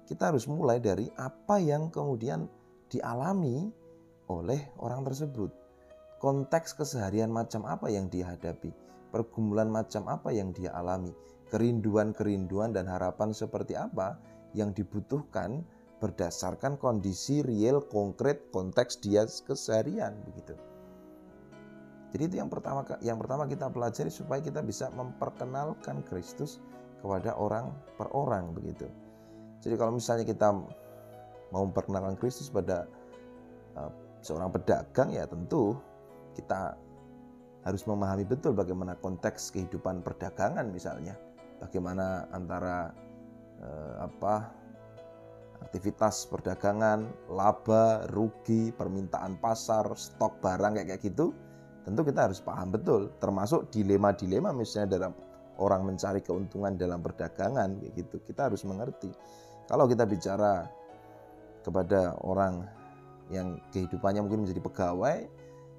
kita 0.04 0.32
harus 0.32 0.44
mulai 0.44 0.80
dari 0.80 1.08
apa 1.16 1.60
yang 1.60 1.88
kemudian 1.88 2.48
dialami 2.88 3.68
oleh 4.28 4.60
orang 4.80 5.04
tersebut. 5.04 5.52
Konteks 6.20 6.76
keseharian 6.76 7.30
macam 7.32 7.64
apa 7.64 7.88
yang 7.88 8.10
dia 8.12 8.28
hadapi, 8.28 8.74
pergumulan 9.14 9.70
macam 9.70 10.04
apa 10.10 10.28
yang 10.34 10.52
dia 10.52 10.74
alami, 10.74 11.14
kerinduan-kerinduan 11.48 12.74
dan 12.76 12.84
harapan 12.90 13.32
seperti 13.32 13.78
apa 13.78 14.18
yang 14.52 14.74
dibutuhkan 14.76 15.64
berdasarkan 15.98 16.78
kondisi 16.78 17.42
real 17.42 17.82
konkret 17.82 18.50
konteks 18.54 19.02
dia 19.02 19.26
keseharian 19.26 20.14
begitu. 20.30 20.54
Jadi 22.08 22.22
itu 22.32 22.36
yang 22.40 22.48
pertama 22.48 22.80
yang 23.04 23.20
pertama 23.20 23.44
kita 23.44 23.68
pelajari 23.68 24.08
supaya 24.08 24.40
kita 24.40 24.64
bisa 24.64 24.88
memperkenalkan 24.96 26.00
Kristus 26.08 26.56
kepada 27.04 27.36
orang 27.36 27.70
per 28.00 28.08
orang 28.16 28.56
begitu. 28.56 28.88
Jadi 29.60 29.74
kalau 29.76 29.96
misalnya 29.96 30.24
kita 30.24 30.48
mau 31.52 31.62
memperkenalkan 31.68 32.16
Kristus 32.16 32.48
pada 32.48 32.88
uh, 33.76 33.92
seorang 34.24 34.48
pedagang 34.50 35.12
ya 35.12 35.28
tentu 35.28 35.76
kita 36.32 36.74
harus 37.66 37.82
memahami 37.84 38.24
betul 38.24 38.54
bagaimana 38.56 38.96
konteks 38.98 39.52
kehidupan 39.52 40.00
perdagangan 40.00 40.70
misalnya. 40.72 41.12
Bagaimana 41.58 42.30
antara 42.30 42.94
eh, 43.58 43.94
apa 43.98 44.54
aktivitas 45.66 46.30
perdagangan, 46.30 47.10
laba, 47.26 48.06
rugi, 48.14 48.70
permintaan 48.70 49.42
pasar, 49.42 49.90
stok 49.98 50.38
barang 50.38 50.78
kayak 50.78 50.86
kayak 50.94 51.02
gitu, 51.02 51.34
tentu 51.88 52.04
kita 52.04 52.28
harus 52.28 52.44
paham 52.44 52.68
betul. 52.68 53.08
Termasuk 53.16 53.72
dilema-dilema 53.72 54.52
misalnya 54.52 55.00
dalam 55.00 55.12
orang 55.56 55.88
mencari 55.88 56.20
keuntungan 56.20 56.76
dalam 56.76 57.00
perdagangan 57.00 57.80
kayak 57.80 57.92
gitu, 57.96 58.20
kita 58.28 58.52
harus 58.52 58.60
mengerti. 58.68 59.08
Kalau 59.64 59.88
kita 59.88 60.04
bicara 60.04 60.68
kepada 61.64 62.12
orang 62.20 62.68
yang 63.32 63.56
kehidupannya 63.72 64.20
mungkin 64.20 64.44
menjadi 64.44 64.60
pegawai, 64.60 65.16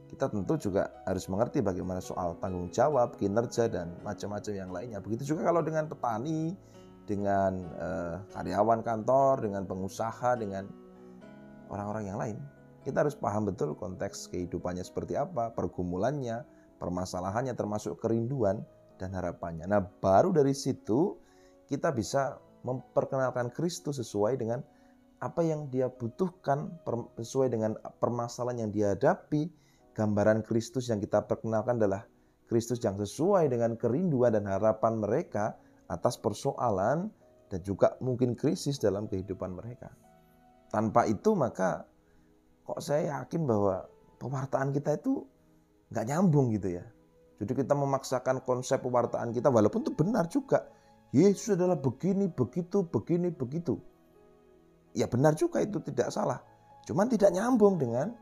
kita 0.10 0.26
tentu 0.34 0.58
juga 0.58 0.90
harus 1.06 1.30
mengerti 1.30 1.62
bagaimana 1.62 2.02
soal 2.02 2.34
tanggung 2.42 2.74
jawab, 2.74 3.14
kinerja 3.22 3.70
dan 3.70 3.94
macam-macam 4.02 4.54
yang 4.54 4.74
lainnya. 4.74 5.00
Begitu 5.02 5.34
juga 5.38 5.54
kalau 5.54 5.62
dengan 5.62 5.86
petani, 5.86 6.58
dengan 7.06 7.54
uh, 7.78 8.16
karyawan 8.34 8.82
kantor, 8.82 9.46
dengan 9.46 9.64
pengusaha, 9.70 10.38
dengan 10.38 10.66
orang-orang 11.70 12.04
yang 12.10 12.18
lain. 12.18 12.38
Kita 12.84 13.04
harus 13.04 13.16
paham 13.16 13.52
betul 13.52 13.76
konteks 13.76 14.32
kehidupannya 14.32 14.84
seperti 14.88 15.20
apa, 15.20 15.52
pergumulannya, 15.52 16.48
permasalahannya 16.80 17.54
termasuk 17.54 18.00
kerinduan 18.00 18.64
dan 18.96 19.12
harapannya. 19.12 19.68
Nah, 19.68 19.84
baru 20.00 20.32
dari 20.32 20.56
situ 20.56 21.20
kita 21.68 21.92
bisa 21.92 22.40
memperkenalkan 22.64 23.52
Kristus 23.52 24.00
sesuai 24.00 24.40
dengan 24.40 24.64
apa 25.20 25.44
yang 25.44 25.68
dia 25.68 25.92
butuhkan 25.92 26.72
sesuai 27.20 27.52
dengan 27.52 27.76
permasalahan 28.00 28.68
yang 28.68 28.72
dihadapi. 28.72 29.52
Gambaran 29.92 30.48
Kristus 30.48 30.88
yang 30.88 31.04
kita 31.04 31.28
perkenalkan 31.28 31.76
adalah 31.76 32.08
Kristus 32.48 32.80
yang 32.80 32.96
sesuai 32.96 33.52
dengan 33.52 33.76
kerinduan 33.76 34.32
dan 34.32 34.48
harapan 34.48 34.96
mereka 34.96 35.60
atas 35.92 36.16
persoalan 36.16 37.12
dan 37.52 37.60
juga 37.68 38.00
mungkin 38.00 38.38
krisis 38.38 38.80
dalam 38.80 39.12
kehidupan 39.12 39.60
mereka. 39.60 39.92
Tanpa 40.72 41.04
itu 41.10 41.36
maka 41.36 41.84
kok 42.70 42.86
saya 42.86 43.18
yakin 43.18 43.50
bahwa 43.50 43.90
pewartaan 44.22 44.70
kita 44.70 45.02
itu 45.02 45.26
nggak 45.90 46.06
nyambung 46.06 46.54
gitu 46.54 46.78
ya. 46.78 46.86
Jadi 47.42 47.66
kita 47.66 47.74
memaksakan 47.74 48.46
konsep 48.46 48.86
pewartaan 48.86 49.34
kita 49.34 49.50
walaupun 49.50 49.82
itu 49.82 49.94
benar 49.98 50.30
juga. 50.30 50.70
Yesus 51.10 51.58
adalah 51.58 51.82
begini, 51.82 52.30
begitu, 52.30 52.86
begini, 52.86 53.34
begitu. 53.34 53.82
Ya 54.94 55.10
benar 55.10 55.34
juga 55.34 55.66
itu 55.66 55.82
tidak 55.82 56.14
salah. 56.14 56.38
Cuman 56.86 57.10
tidak 57.10 57.34
nyambung 57.34 57.82
dengan 57.82 58.14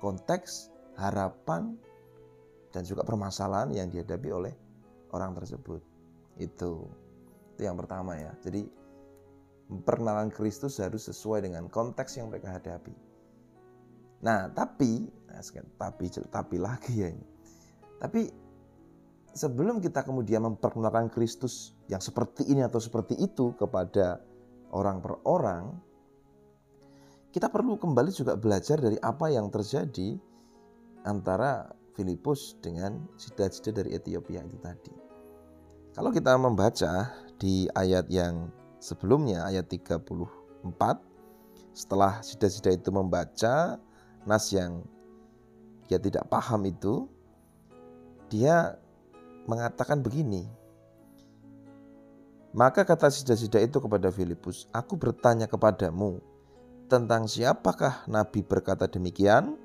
konteks 0.00 0.72
harapan 0.96 1.76
dan 2.72 2.88
juga 2.88 3.04
permasalahan 3.04 3.68
yang 3.76 3.92
dihadapi 3.92 4.28
oleh 4.32 4.54
orang 5.12 5.36
tersebut. 5.36 5.84
Itu. 6.40 6.88
Itu 7.52 7.60
yang 7.68 7.76
pertama 7.76 8.16
ya. 8.16 8.32
Jadi 8.40 8.64
perkenalan 9.84 10.32
Kristus 10.32 10.80
harus 10.80 11.04
sesuai 11.04 11.44
dengan 11.44 11.68
konteks 11.68 12.16
yang 12.16 12.32
mereka 12.32 12.56
hadapi. 12.56 13.13
Nah, 14.24 14.48
tapi 14.50 15.04
nah, 15.28 15.44
tapi 15.76 16.08
tapi 16.32 16.56
lagi 16.56 17.04
ya 17.04 17.12
ini. 17.12 17.26
Tapi 18.00 18.22
sebelum 19.36 19.84
kita 19.84 20.00
kemudian 20.00 20.48
memperkenalkan 20.48 21.12
Kristus 21.12 21.76
yang 21.92 22.00
seperti 22.00 22.48
ini 22.48 22.64
atau 22.64 22.80
seperti 22.80 23.20
itu 23.20 23.52
kepada 23.60 24.24
orang 24.72 25.04
per 25.04 25.20
orang, 25.28 25.76
kita 27.34 27.52
perlu 27.52 27.76
kembali 27.76 28.10
juga 28.14 28.38
belajar 28.38 28.80
dari 28.80 28.96
apa 29.04 29.28
yang 29.28 29.52
terjadi 29.52 30.16
antara 31.04 31.68
Filipus 31.94 32.58
dengan 32.58 33.06
sida-sida 33.20 33.70
dari 33.70 33.94
Ethiopia 33.94 34.42
itu 34.42 34.58
tadi. 34.58 34.94
Kalau 35.94 36.10
kita 36.10 36.34
membaca 36.34 37.12
di 37.38 37.70
ayat 37.70 38.10
yang 38.10 38.50
sebelumnya, 38.82 39.46
ayat 39.46 39.70
34, 39.70 40.66
setelah 41.70 42.18
sida-sida 42.18 42.74
itu 42.74 42.90
membaca 42.90 43.78
nas 44.24 44.50
yang 44.52 44.84
dia 45.88 46.00
tidak 46.00 46.28
paham 46.32 46.64
itu, 46.64 47.08
dia 48.32 48.80
mengatakan 49.44 50.00
begini, 50.00 50.48
maka 52.54 52.86
kata 52.86 53.10
sida-sida 53.10 53.58
itu 53.58 53.82
kepada 53.82 54.14
Filipus, 54.14 54.70
Aku 54.70 54.94
bertanya 54.94 55.50
kepadamu, 55.50 56.22
tentang 56.86 57.26
siapakah 57.26 58.06
Nabi 58.06 58.46
berkata 58.46 58.86
demikian? 58.86 59.58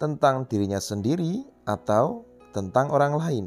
Tentang 0.00 0.48
dirinya 0.48 0.80
sendiri 0.80 1.44
atau 1.68 2.24
tentang 2.56 2.88
orang 2.88 3.14
lain? 3.14 3.46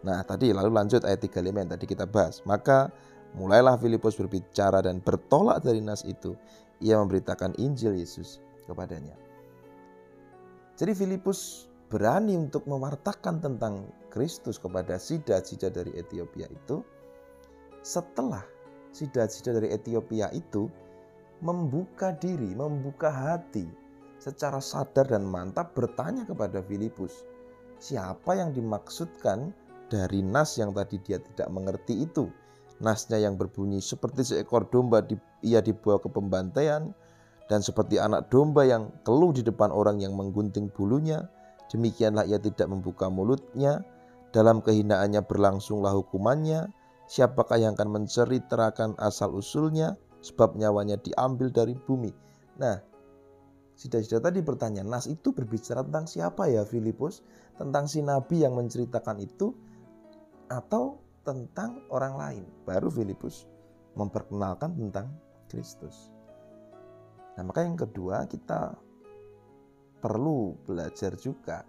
Nah 0.00 0.24
tadi 0.24 0.50
lalu 0.50 0.72
lanjut 0.72 1.04
ayat 1.04 1.20
35 1.20 1.60
yang 1.60 1.70
tadi 1.70 1.84
kita 1.84 2.08
bahas. 2.08 2.40
Maka 2.48 2.88
mulailah 3.36 3.76
Filipus 3.76 4.16
berbicara 4.16 4.80
dan 4.80 5.04
bertolak 5.04 5.60
dari 5.60 5.84
nas 5.84 6.02
itu. 6.08 6.32
Ia 6.80 6.96
memberitakan 7.04 7.58
Injil 7.60 8.00
Yesus 8.00 8.40
kepadanya. 8.64 9.27
Jadi 10.78 10.94
Filipus 10.94 11.66
berani 11.90 12.38
untuk 12.38 12.62
mewartakan 12.70 13.42
tentang 13.42 13.90
Kristus 14.14 14.62
kepada 14.62 14.94
sida-sida 14.94 15.74
dari 15.74 15.90
Ethiopia 15.98 16.46
itu 16.46 16.86
setelah 17.82 18.46
sida-sida 18.94 19.58
dari 19.58 19.74
Ethiopia 19.74 20.30
itu 20.30 20.70
membuka 21.42 22.14
diri, 22.14 22.54
membuka 22.54 23.10
hati 23.10 23.66
secara 24.22 24.62
sadar 24.62 25.10
dan 25.10 25.26
mantap 25.26 25.74
bertanya 25.74 26.22
kepada 26.22 26.62
Filipus, 26.62 27.26
siapa 27.82 28.38
yang 28.38 28.54
dimaksudkan 28.54 29.50
dari 29.90 30.22
nas 30.22 30.58
yang 30.62 30.70
tadi 30.70 31.02
dia 31.02 31.18
tidak 31.18 31.48
mengerti 31.50 32.06
itu? 32.06 32.30
Nasnya 32.78 33.18
yang 33.18 33.34
berbunyi 33.34 33.82
seperti 33.82 34.22
seekor 34.22 34.70
domba 34.70 35.02
ia 35.42 35.58
dibawa 35.58 35.98
ke 35.98 36.06
pembantaian, 36.06 36.94
dan 37.48 37.64
seperti 37.64 37.96
anak 37.96 38.28
domba 38.28 38.68
yang 38.68 38.92
keluh 39.02 39.32
di 39.32 39.40
depan 39.40 39.72
orang 39.72 40.04
yang 40.04 40.12
menggunting 40.12 40.68
bulunya, 40.68 41.24
demikianlah 41.72 42.28
ia 42.28 42.36
tidak 42.36 42.68
membuka 42.68 43.08
mulutnya. 43.08 43.80
Dalam 44.28 44.60
kehinaannya 44.60 45.24
berlangsunglah 45.24 45.96
hukumannya. 45.96 46.68
Siapakah 47.08 47.56
yang 47.56 47.72
akan 47.72 48.04
menceritakan 48.04 49.00
asal-usulnya? 49.00 49.96
Sebab 50.20 50.60
nyawanya 50.60 51.00
diambil 51.00 51.48
dari 51.48 51.72
bumi. 51.72 52.12
Nah, 52.60 52.76
Sida-sida 53.78 54.18
tadi 54.18 54.42
bertanya, 54.42 54.82
Nas 54.82 55.06
itu 55.06 55.30
berbicara 55.30 55.86
tentang 55.86 56.10
siapa 56.10 56.50
ya 56.50 56.66
Filipus? 56.66 57.22
Tentang 57.54 57.86
si 57.86 58.02
Nabi 58.02 58.42
yang 58.42 58.58
menceritakan 58.58 59.22
itu 59.22 59.54
atau 60.50 60.98
tentang 61.22 61.86
orang 61.94 62.18
lain? 62.18 62.44
Baru 62.66 62.90
Filipus 62.90 63.46
memperkenalkan 63.94 64.74
tentang 64.74 65.14
Kristus. 65.46 66.17
Nah, 67.38 67.46
maka 67.46 67.62
yang 67.62 67.78
kedua 67.78 68.26
kita 68.26 68.74
perlu 70.02 70.58
belajar 70.66 71.14
juga 71.14 71.62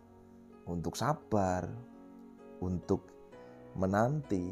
untuk 0.66 0.98
sabar, 0.98 1.70
untuk 2.58 3.06
menanti, 3.78 4.50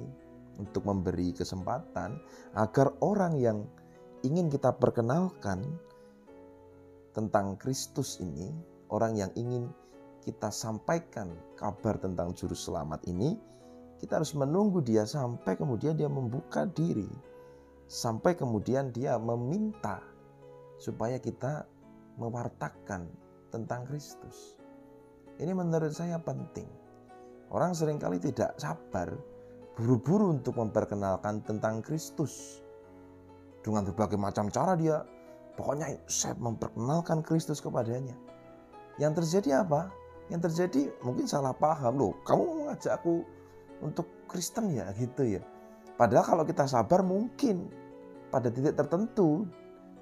untuk 0.62 0.86
memberi 0.86 1.34
kesempatan 1.34 2.22
agar 2.54 2.94
orang 3.02 3.34
yang 3.42 3.66
ingin 4.22 4.46
kita 4.46 4.78
perkenalkan 4.78 5.66
tentang 7.18 7.58
Kristus 7.58 8.22
ini, 8.22 8.54
orang 8.94 9.18
yang 9.18 9.34
ingin 9.34 9.74
kita 10.22 10.54
sampaikan 10.54 11.34
kabar 11.58 11.98
tentang 11.98 12.38
juru 12.38 12.54
selamat 12.54 13.02
ini, 13.10 13.34
kita 13.98 14.22
harus 14.22 14.38
menunggu 14.38 14.86
dia 14.86 15.02
sampai 15.02 15.58
kemudian 15.58 15.98
dia 15.98 16.06
membuka 16.06 16.70
diri, 16.70 17.10
sampai 17.90 18.38
kemudian 18.38 18.94
dia 18.94 19.18
meminta 19.18 19.98
supaya 20.78 21.18
kita 21.18 21.66
mewartakan 22.18 23.10
tentang 23.54 23.86
Kristus. 23.86 24.58
Ini 25.38 25.54
menurut 25.54 25.94
saya 25.94 26.18
penting. 26.18 26.66
Orang 27.54 27.72
sering 27.78 28.02
kali 28.02 28.18
tidak 28.18 28.58
sabar, 28.58 29.14
buru-buru 29.78 30.34
untuk 30.34 30.58
memperkenalkan 30.58 31.46
tentang 31.46 31.80
Kristus. 31.86 32.66
Dengan 33.62 33.86
berbagai 33.86 34.18
macam 34.18 34.50
cara 34.50 34.74
dia, 34.74 35.06
pokoknya 35.56 36.02
saya 36.10 36.34
memperkenalkan 36.42 37.22
Kristus 37.22 37.62
kepadanya. 37.62 38.18
Yang 38.98 39.24
terjadi 39.24 39.64
apa? 39.64 39.94
Yang 40.34 40.52
terjadi 40.52 40.82
mungkin 41.06 41.30
salah 41.30 41.54
paham 41.54 41.96
loh. 41.96 42.14
Kamu 42.26 42.66
mengajak 42.66 43.00
aku 43.00 43.24
untuk 43.86 44.10
Kristen 44.28 44.74
ya 44.74 44.90
gitu 44.98 45.38
ya. 45.38 45.42
Padahal 45.96 46.26
kalau 46.26 46.44
kita 46.44 46.66
sabar 46.66 47.02
mungkin 47.02 47.70
pada 48.30 48.52
titik 48.52 48.76
tertentu 48.76 49.48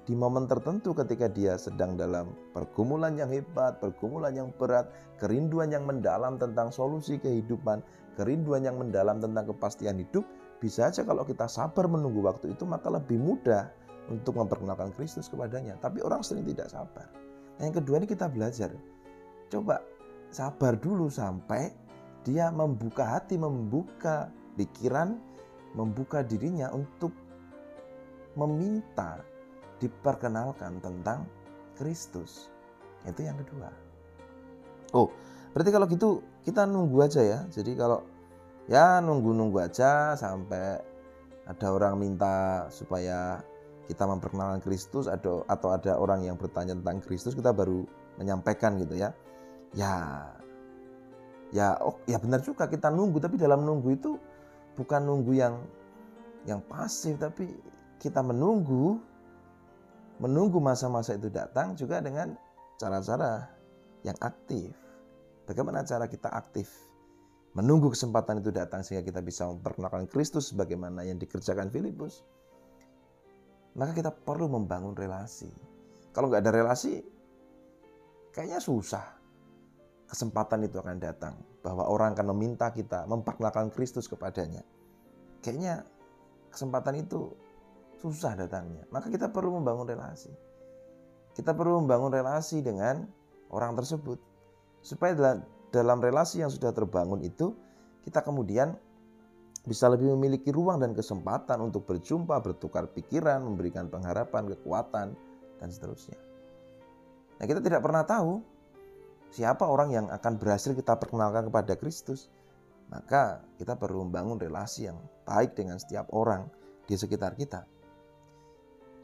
di 0.06 0.14
momen 0.14 0.46
tertentu 0.46 0.94
ketika 0.94 1.26
dia 1.26 1.58
sedang 1.58 1.98
dalam 1.98 2.30
pergumulan 2.54 3.18
yang 3.18 3.26
hebat, 3.26 3.82
pergumulan 3.82 4.30
yang 4.38 4.54
berat, 4.54 4.86
kerinduan 5.18 5.74
yang 5.74 5.82
mendalam 5.82 6.38
tentang 6.38 6.70
solusi 6.70 7.18
kehidupan, 7.18 7.82
kerinduan 8.14 8.62
yang 8.62 8.78
mendalam 8.78 9.18
tentang 9.18 9.50
kepastian 9.50 9.98
hidup, 9.98 10.22
bisa 10.62 10.88
saja 10.88 11.02
kalau 11.02 11.26
kita 11.26 11.50
sabar 11.50 11.90
menunggu 11.90 12.22
waktu 12.22 12.54
itu 12.54 12.62
maka 12.62 12.86
lebih 12.86 13.18
mudah 13.18 13.66
untuk 14.06 14.38
memperkenalkan 14.38 14.94
Kristus 14.94 15.26
kepadanya. 15.26 15.74
Tapi 15.82 15.98
orang 16.06 16.22
sering 16.22 16.46
tidak 16.46 16.70
sabar. 16.70 17.10
Nah, 17.58 17.66
yang 17.66 17.74
kedua 17.74 17.98
ini 17.98 18.06
kita 18.06 18.30
belajar. 18.30 18.70
Coba 19.50 19.82
sabar 20.30 20.78
dulu 20.78 21.10
sampai 21.10 21.74
dia 22.22 22.54
membuka 22.54 23.18
hati, 23.18 23.34
membuka 23.34 24.30
pikiran, 24.54 25.18
membuka 25.74 26.22
dirinya 26.22 26.70
untuk 26.70 27.10
meminta 28.38 29.18
diperkenalkan 29.82 30.80
tentang 30.80 31.24
Kristus. 31.76 32.48
Itu 33.04 33.22
yang 33.22 33.38
kedua. 33.40 33.68
Oh, 34.96 35.12
berarti 35.52 35.70
kalau 35.70 35.86
gitu 35.90 36.24
kita 36.42 36.64
nunggu 36.64 36.98
aja 37.04 37.22
ya. 37.22 37.40
Jadi 37.52 37.76
kalau 37.76 38.02
ya 38.66 38.98
nunggu-nunggu 39.04 39.62
aja 39.62 40.16
sampai 40.16 40.80
ada 41.46 41.66
orang 41.70 42.00
minta 42.00 42.66
supaya 42.72 43.38
kita 43.86 44.02
memperkenalkan 44.02 44.58
Kristus 44.64 45.06
atau 45.06 45.46
atau 45.46 45.70
ada 45.70 45.94
orang 45.94 46.26
yang 46.26 46.34
bertanya 46.34 46.74
tentang 46.74 46.98
Kristus 47.04 47.38
kita 47.38 47.54
baru 47.54 47.86
menyampaikan 48.18 48.80
gitu 48.82 48.98
ya. 48.98 49.14
Ya 49.76 50.26
ya 51.54 51.78
oh 51.78 51.94
ya 52.10 52.18
benar 52.18 52.42
juga 52.42 52.66
kita 52.66 52.90
nunggu 52.90 53.22
tapi 53.22 53.38
dalam 53.38 53.62
nunggu 53.62 53.94
itu 53.94 54.18
bukan 54.74 55.06
nunggu 55.06 55.32
yang 55.38 55.54
yang 56.46 56.58
pasif 56.66 57.18
tapi 57.18 57.54
kita 58.02 58.22
menunggu 58.22 58.98
menunggu 60.22 60.60
masa-masa 60.62 61.16
itu 61.16 61.28
datang 61.28 61.76
juga 61.76 62.00
dengan 62.00 62.36
cara-cara 62.80 63.48
yang 64.04 64.16
aktif. 64.22 64.72
Bagaimana 65.46 65.86
cara 65.86 66.10
kita 66.10 66.32
aktif 66.32 66.68
menunggu 67.56 67.88
kesempatan 67.88 68.44
itu 68.44 68.52
datang 68.52 68.84
sehingga 68.84 69.08
kita 69.08 69.24
bisa 69.24 69.48
memperkenalkan 69.48 70.04
Kristus 70.12 70.52
sebagaimana 70.52 71.06
yang 71.08 71.16
dikerjakan 71.16 71.72
Filipus? 71.72 72.20
Maka 73.76 73.96
kita 73.96 74.12
perlu 74.12 74.48
membangun 74.48 74.92
relasi. 74.92 75.48
Kalau 76.12 76.32
nggak 76.32 76.44
ada 76.44 76.52
relasi, 76.52 77.00
kayaknya 78.32 78.60
susah. 78.60 79.04
Kesempatan 80.06 80.64
itu 80.64 80.78
akan 80.78 81.02
datang 81.02 81.34
bahwa 81.66 81.82
orang 81.90 82.14
akan 82.14 82.30
meminta 82.30 82.70
kita 82.70 83.04
memperkenalkan 83.10 83.74
Kristus 83.74 84.06
kepadanya. 84.06 84.62
Kayaknya 85.42 85.82
kesempatan 86.54 87.02
itu 87.02 87.34
susah 88.00 88.36
datangnya. 88.36 88.84
Maka 88.92 89.08
kita 89.08 89.32
perlu 89.32 89.56
membangun 89.60 89.88
relasi. 89.88 90.32
Kita 91.36 91.52
perlu 91.52 91.84
membangun 91.84 92.12
relasi 92.12 92.64
dengan 92.64 93.04
orang 93.52 93.76
tersebut. 93.76 94.16
Supaya 94.80 95.12
dalam 95.74 95.98
relasi 95.98 96.40
yang 96.40 96.52
sudah 96.52 96.72
terbangun 96.72 97.20
itu, 97.20 97.52
kita 98.06 98.22
kemudian 98.22 98.78
bisa 99.66 99.90
lebih 99.90 100.14
memiliki 100.14 100.54
ruang 100.54 100.78
dan 100.78 100.94
kesempatan 100.94 101.58
untuk 101.58 101.84
berjumpa, 101.90 102.38
bertukar 102.38 102.86
pikiran, 102.94 103.42
memberikan 103.42 103.90
pengharapan, 103.90 104.46
kekuatan, 104.54 105.18
dan 105.58 105.68
seterusnya. 105.68 106.16
Nah, 107.36 107.44
kita 107.44 107.60
tidak 107.60 107.82
pernah 107.82 108.06
tahu 108.06 108.40
siapa 109.34 109.66
orang 109.66 109.90
yang 109.92 110.06
akan 110.08 110.38
berhasil 110.38 110.72
kita 110.72 110.96
perkenalkan 110.96 111.50
kepada 111.50 111.74
Kristus. 111.76 112.30
Maka 112.86 113.42
kita 113.58 113.74
perlu 113.74 114.06
membangun 114.06 114.38
relasi 114.38 114.86
yang 114.86 115.02
baik 115.26 115.58
dengan 115.58 115.74
setiap 115.82 116.06
orang 116.14 116.46
di 116.86 116.94
sekitar 116.94 117.34
kita. 117.34 117.66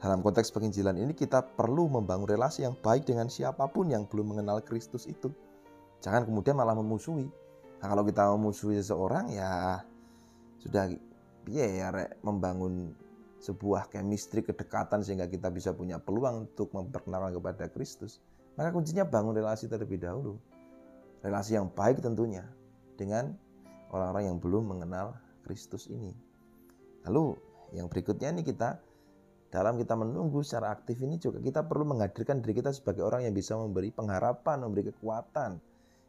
Dalam 0.03 0.19
konteks 0.19 0.51
penginjilan 0.51 0.99
ini 0.99 1.15
kita 1.15 1.55
perlu 1.55 1.87
membangun 1.87 2.27
relasi 2.27 2.67
yang 2.67 2.75
baik 2.75 3.07
dengan 3.07 3.31
siapa 3.31 3.71
pun 3.71 3.87
yang 3.87 4.03
belum 4.11 4.35
mengenal 4.35 4.59
Kristus 4.67 5.07
itu. 5.07 5.31
Jangan 6.03 6.27
kemudian 6.27 6.59
malah 6.59 6.75
memusuhi. 6.75 7.31
Nah, 7.79 7.87
kalau 7.87 8.03
kita 8.03 8.27
memusuhi 8.35 8.83
seseorang 8.83 9.31
ya 9.31 9.79
sudah 10.59 10.91
ya, 11.47 11.67
ya 11.71 11.89
membangun 12.27 12.99
sebuah 13.39 13.95
chemistry 13.95 14.43
kedekatan 14.43 15.07
sehingga 15.07 15.31
kita 15.31 15.55
bisa 15.55 15.71
punya 15.71 16.03
peluang 16.03 16.51
untuk 16.51 16.75
memperkenalkan 16.75 17.39
kepada 17.39 17.71
Kristus. 17.71 18.19
Maka 18.59 18.75
kuncinya 18.75 19.07
bangun 19.07 19.39
relasi 19.39 19.71
terlebih 19.71 20.03
dahulu. 20.03 20.35
Relasi 21.23 21.55
yang 21.55 21.71
baik 21.71 22.03
tentunya 22.03 22.43
dengan 22.99 23.39
orang-orang 23.95 24.35
yang 24.35 24.39
belum 24.43 24.67
mengenal 24.67 25.15
Kristus 25.47 25.87
ini. 25.87 26.11
Lalu 27.07 27.39
yang 27.71 27.87
berikutnya 27.87 28.35
ini 28.35 28.43
kita 28.43 28.83
dalam 29.53 29.77
kita 29.77 29.93
menunggu 29.93 30.41
secara 30.41 30.73
aktif 30.73 31.05
ini 31.05 31.21
juga 31.21 31.37
kita 31.37 31.61
perlu 31.69 31.85
menghadirkan 31.85 32.41
diri 32.41 32.57
kita 32.57 32.73
sebagai 32.73 33.05
orang 33.05 33.29
yang 33.29 33.37
bisa 33.37 33.53
memberi 33.53 33.93
pengharapan, 33.93 34.65
memberi 34.65 34.89
kekuatan, 34.89 35.61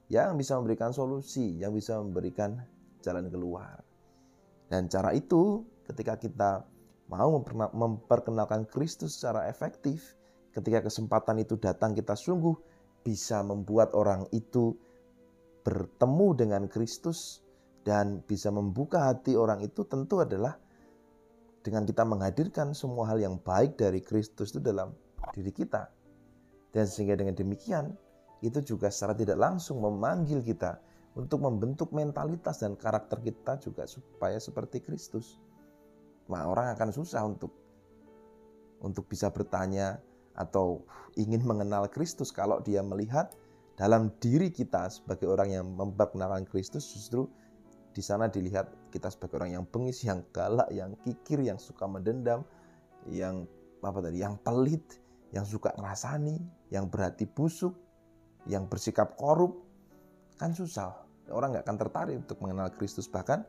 yang 0.08 0.40
bisa 0.40 0.56
memberikan 0.56 0.96
solusi, 0.96 1.60
yang 1.60 1.76
bisa 1.76 2.00
memberikan 2.00 2.56
jalan 3.04 3.28
keluar. 3.28 3.84
Dan 4.72 4.88
cara 4.88 5.12
itu 5.12 5.60
ketika 5.92 6.16
kita 6.16 6.64
mau 7.12 7.36
memperkenalkan 7.76 8.64
Kristus 8.72 9.20
secara 9.20 9.52
efektif, 9.52 10.16
ketika 10.56 10.88
kesempatan 10.88 11.44
itu 11.44 11.60
datang 11.60 11.92
kita 11.92 12.16
sungguh 12.16 12.56
bisa 13.04 13.44
membuat 13.44 13.92
orang 13.92 14.24
itu 14.32 14.72
bertemu 15.68 16.28
dengan 16.40 16.64
Kristus 16.72 17.44
dan 17.84 18.24
bisa 18.24 18.48
membuka 18.56 19.12
hati 19.12 19.36
orang 19.36 19.60
itu 19.60 19.84
tentu 19.84 20.24
adalah 20.24 20.56
dengan 21.64 21.88
kita 21.88 22.04
menghadirkan 22.04 22.76
semua 22.76 23.08
hal 23.08 23.24
yang 23.24 23.40
baik 23.40 23.80
dari 23.80 24.04
Kristus 24.04 24.52
itu 24.52 24.60
dalam 24.60 24.92
diri 25.32 25.50
kita. 25.50 25.88
Dan 26.76 26.86
sehingga 26.86 27.16
dengan 27.16 27.34
demikian 27.34 27.96
itu 28.44 28.60
juga 28.60 28.92
secara 28.92 29.16
tidak 29.16 29.40
langsung 29.40 29.80
memanggil 29.80 30.44
kita 30.44 30.78
untuk 31.16 31.40
membentuk 31.40 31.96
mentalitas 31.96 32.60
dan 32.60 32.76
karakter 32.76 33.24
kita 33.24 33.56
juga 33.64 33.88
supaya 33.88 34.36
seperti 34.36 34.84
Kristus. 34.84 35.40
Nah, 36.28 36.52
orang 36.52 36.76
akan 36.76 36.90
susah 36.92 37.24
untuk 37.24 37.56
untuk 38.84 39.08
bisa 39.08 39.32
bertanya 39.32 40.04
atau 40.36 40.84
ingin 41.16 41.40
mengenal 41.46 41.88
Kristus 41.88 42.36
kalau 42.36 42.60
dia 42.60 42.84
melihat 42.84 43.32
dalam 43.80 44.12
diri 44.20 44.52
kita 44.52 44.92
sebagai 44.92 45.30
orang 45.32 45.50
yang 45.50 45.66
memperkenalkan 45.72 46.44
Kristus 46.44 46.84
justru 46.92 47.32
di 47.94 48.02
sana 48.02 48.26
dilihat 48.28 48.90
kita 48.90 49.14
sebagai 49.14 49.38
orang 49.40 49.62
yang 49.62 49.66
bengis, 49.70 50.02
yang 50.02 50.26
galak, 50.34 50.68
yang 50.74 50.98
kikir, 51.06 51.40
yang 51.46 51.62
suka 51.62 51.86
mendendam, 51.86 52.42
yang 53.08 53.46
apa 53.86 54.00
tadi, 54.02 54.20
yang 54.20 54.36
pelit, 54.42 54.82
yang 55.30 55.46
suka 55.46 55.72
ngerasani, 55.78 56.42
yang 56.74 56.90
berhati 56.90 57.30
busuk, 57.30 57.78
yang 58.50 58.66
bersikap 58.66 59.14
korup, 59.16 59.62
kan 60.42 60.52
susah. 60.52 61.06
Orang 61.30 61.56
nggak 61.56 61.70
akan 61.70 61.78
tertarik 61.80 62.16
untuk 62.20 62.42
mengenal 62.44 62.74
Kristus. 62.74 63.08
Bahkan 63.08 63.46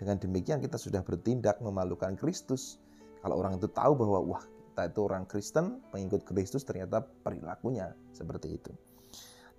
dengan 0.00 0.18
demikian 0.18 0.58
kita 0.58 0.80
sudah 0.80 1.04
bertindak 1.04 1.60
memalukan 1.62 2.18
Kristus. 2.18 2.82
Kalau 3.22 3.38
orang 3.38 3.60
itu 3.60 3.70
tahu 3.70 3.94
bahwa 3.94 4.18
wah 4.34 4.42
kita 4.72 4.88
itu 4.88 5.00
orang 5.04 5.28
Kristen, 5.28 5.78
pengikut 5.92 6.26
Kristus, 6.26 6.64
ternyata 6.64 7.04
perilakunya 7.22 7.94
seperti 8.10 8.56
itu. 8.56 8.72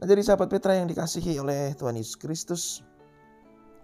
Nah, 0.01 0.09
jadi 0.09 0.25
sahabat 0.25 0.49
Petra 0.49 0.75
yang 0.75 0.89
dikasihi 0.89 1.37
oleh 1.39 1.77
Tuhan 1.77 1.95
Yesus 1.95 2.17
Kristus, 2.17 2.83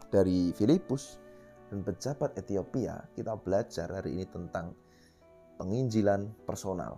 dari 0.10 0.52
Filipus 0.58 1.22
dan 1.70 1.86
pejabat 1.86 2.34
Ethiopia, 2.38 2.98
kita 3.14 3.38
belajar 3.38 3.90
hari 3.94 4.18
ini 4.18 4.26
tentang 4.26 4.74
penginjilan 5.62 6.34
personal. 6.50 6.98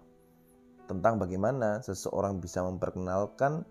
Tentang 0.88 1.19
bagaimana 1.19 1.80
seseorang 1.84 2.39
bisa 2.39 2.63
memperkenalkan 2.63 3.63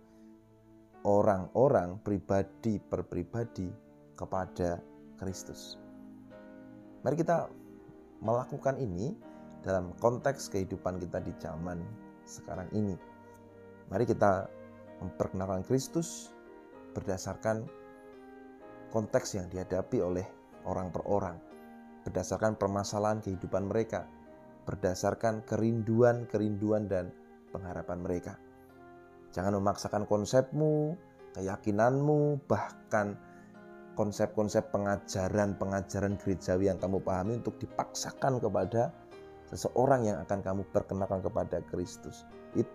orang-orang 1.05 2.01
pribadi 2.01 2.77
per 2.81 3.05
pribadi 3.09 3.69
kepada 4.17 4.81
Kristus. 5.17 5.81
Mari 7.01 7.17
kita 7.17 7.49
melakukan 8.21 8.77
ini 8.77 9.17
dalam 9.65 9.97
konteks 10.01 10.53
kehidupan 10.53 11.01
kita 11.01 11.25
di 11.25 11.33
zaman 11.41 11.81
sekarang 12.29 12.69
ini. 12.77 12.97
Mari 13.89 14.05
kita 14.05 14.49
memperkenalkan 15.01 15.65
Kristus 15.65 16.33
berdasarkan 16.93 17.80
konteks 18.91 19.39
yang 19.39 19.47
dihadapi 19.49 20.03
oleh 20.03 20.27
orang 20.67 20.93
per 20.93 21.07
orang, 21.07 21.39
berdasarkan 22.05 22.59
permasalahan 22.59 23.23
kehidupan 23.23 23.71
mereka, 23.71 24.05
berdasarkan 24.67 25.47
kerinduan-kerinduan 25.47 26.91
dan 26.91 27.15
pengharapan 27.55 27.99
mereka. 28.03 28.35
Jangan 29.31 29.57
memaksakan 29.63 30.05
konsepmu, 30.11 30.99
keyakinanmu, 31.39 32.45
bahkan 32.51 33.15
konsep-konsep 33.95 34.71
pengajaran-pengajaran 34.75 36.19
gerejawi 36.19 36.71
yang 36.71 36.79
kamu 36.79 36.99
pahami 37.03 37.39
untuk 37.39 37.59
dipaksakan 37.63 38.43
kepada 38.43 38.91
seseorang 39.51 40.07
yang 40.07 40.19
akan 40.23 40.41
kamu 40.43 40.63
perkenalkan 40.71 41.23
kepada 41.23 41.63
Kristus. 41.71 42.27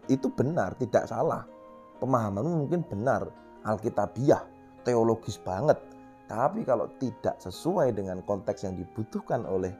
Itu 0.07 0.31
benar, 0.31 0.75
tidak 0.79 1.07
salah. 1.07 1.47
Pemahamanmu 1.99 2.67
mungkin 2.67 2.83
benar, 2.83 3.31
alkitabiah, 3.63 4.43
teologis 4.83 5.39
banget, 5.39 5.79
tapi 6.25 6.65
kalau 6.65 6.89
tidak 6.97 7.37
sesuai 7.37 7.93
dengan 7.93 8.25
konteks 8.25 8.65
yang 8.65 8.73
dibutuhkan 8.73 9.45
oleh 9.45 9.73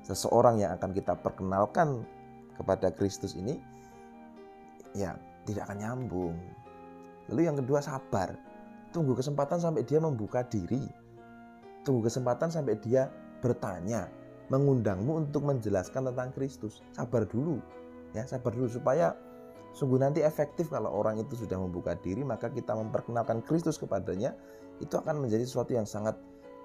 seseorang 0.00 0.64
yang 0.64 0.72
akan 0.80 0.96
kita 0.96 1.12
perkenalkan 1.20 2.08
kepada 2.56 2.88
Kristus 2.92 3.36
ini, 3.36 3.60
ya 4.96 5.12
tidak 5.44 5.68
akan 5.68 5.78
nyambung. 5.80 6.36
Lalu 7.28 7.40
yang 7.46 7.56
kedua 7.60 7.84
sabar. 7.84 8.32
Tunggu 8.90 9.14
kesempatan 9.14 9.62
sampai 9.62 9.86
dia 9.86 10.02
membuka 10.02 10.42
diri. 10.42 10.82
Tunggu 11.86 12.10
kesempatan 12.10 12.50
sampai 12.50 12.74
dia 12.82 13.06
bertanya, 13.38 14.10
mengundangmu 14.50 15.14
untuk 15.14 15.46
menjelaskan 15.46 16.10
tentang 16.10 16.34
Kristus. 16.34 16.82
Sabar 16.90 17.22
dulu. 17.22 17.62
Ya, 18.10 18.26
sabar 18.26 18.50
dulu 18.50 18.66
supaya 18.66 19.14
sungguh 19.70 20.02
nanti 20.02 20.26
efektif 20.26 20.74
kalau 20.74 20.90
orang 20.90 21.22
itu 21.22 21.38
sudah 21.38 21.54
membuka 21.54 21.94
diri 22.02 22.26
maka 22.26 22.50
kita 22.50 22.74
memperkenalkan 22.74 23.38
Kristus 23.46 23.78
kepadanya 23.78 24.34
itu 24.80 24.94
akan 24.96 25.22
menjadi 25.22 25.44
sesuatu 25.44 25.76
yang 25.76 25.84
sangat 25.84 26.16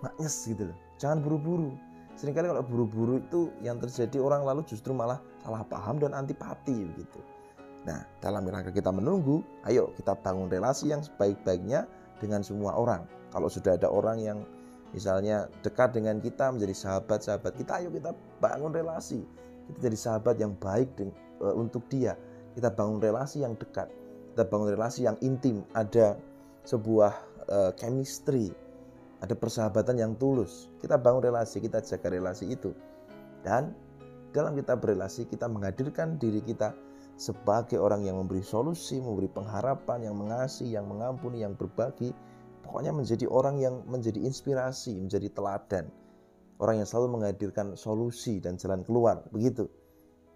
maknyes 0.03 0.35
gitu 0.47 0.71
loh. 0.71 0.77
Jangan 0.99 1.21
buru-buru. 1.23 1.75
Seringkali 2.15 2.47
kalau 2.47 2.63
buru-buru 2.63 3.19
itu 3.19 3.51
yang 3.59 3.75
terjadi 3.79 4.23
orang 4.23 4.47
lalu 4.47 4.63
justru 4.63 4.95
malah 4.95 5.19
salah 5.43 5.67
paham 5.67 5.99
dan 5.99 6.15
antipati 6.15 6.87
gitu. 6.95 7.19
Nah, 7.85 8.01
dalam 8.23 8.47
rangka 8.47 8.73
kita 8.73 8.89
menunggu, 8.89 9.45
ayo 9.69 9.93
kita 9.93 10.17
bangun 10.17 10.49
relasi 10.49 10.89
yang 10.89 11.05
sebaik-baiknya 11.05 11.85
dengan 12.17 12.41
semua 12.41 12.73
orang. 12.73 13.05
Kalau 13.29 13.51
sudah 13.51 13.77
ada 13.77 13.91
orang 13.91 14.17
yang 14.23 14.39
misalnya 14.95 15.51
dekat 15.61 15.93
dengan 15.93 16.17
kita 16.23 16.49
menjadi 16.49 16.73
sahabat-sahabat 16.73 17.53
kita, 17.59 17.83
ayo 17.83 17.93
kita 17.93 18.15
bangun 18.41 18.73
relasi. 18.73 19.21
Kita 19.69 19.91
jadi 19.91 19.97
sahabat 19.97 20.39
yang 20.41 20.57
baik 20.57 20.87
e, 20.97 21.11
untuk 21.53 21.85
dia. 21.91 22.17
Kita 22.57 22.71
bangun 22.71 23.03
relasi 23.03 23.43
yang 23.43 23.53
dekat. 23.59 23.91
Kita 24.33 24.47
bangun 24.47 24.71
relasi 24.73 25.05
yang 25.05 25.19
intim. 25.21 25.61
Ada 25.77 26.17
sebuah 26.65 27.13
uh, 27.49 27.71
chemistry, 27.75 28.53
ada 29.23 29.33
persahabatan 29.33 29.97
yang 29.97 30.13
tulus. 30.19 30.69
Kita 30.83 30.99
bangun 31.01 31.25
relasi, 31.25 31.63
kita 31.63 31.81
jaga 31.81 32.13
relasi 32.13 32.53
itu. 32.53 32.71
Dan 33.41 33.73
dalam 34.35 34.53
kita 34.53 34.77
berelasi, 34.77 35.25
kita 35.25 35.49
menghadirkan 35.49 36.19
diri 36.21 36.43
kita 36.43 36.75
sebagai 37.15 37.79
orang 37.79 38.03
yang 38.03 38.19
memberi 38.19 38.43
solusi, 38.43 38.99
memberi 38.99 39.31
pengharapan, 39.31 40.05
yang 40.11 40.15
mengasihi, 40.19 40.75
yang 40.75 40.85
mengampuni, 40.85 41.41
yang 41.41 41.55
berbagi. 41.55 42.11
Pokoknya 42.61 42.91
menjadi 42.91 43.25
orang 43.31 43.61
yang 43.61 43.81
menjadi 43.87 44.19
inspirasi, 44.21 44.99
menjadi 44.99 45.31
teladan. 45.31 45.87
Orang 46.59 46.79
yang 46.79 46.87
selalu 46.87 47.19
menghadirkan 47.19 47.75
solusi 47.75 48.39
dan 48.43 48.59
jalan 48.59 48.83
keluar, 48.83 49.23
begitu. 49.31 49.67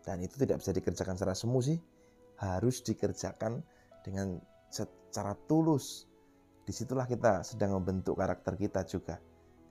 Dan 0.04 0.24
itu 0.24 0.40
tidak 0.40 0.64
bisa 0.64 0.72
dikerjakan 0.74 1.16
secara 1.20 1.36
semu 1.36 1.60
sih, 1.62 1.78
harus 2.40 2.80
dikerjakan 2.82 3.62
dengan 4.02 4.40
secara 4.72 5.36
tulus, 5.46 6.09
di 6.70 6.74
situlah 6.78 7.10
kita 7.10 7.42
sedang 7.42 7.82
membentuk 7.82 8.22
karakter 8.22 8.54
kita 8.54 8.86
juga. 8.86 9.18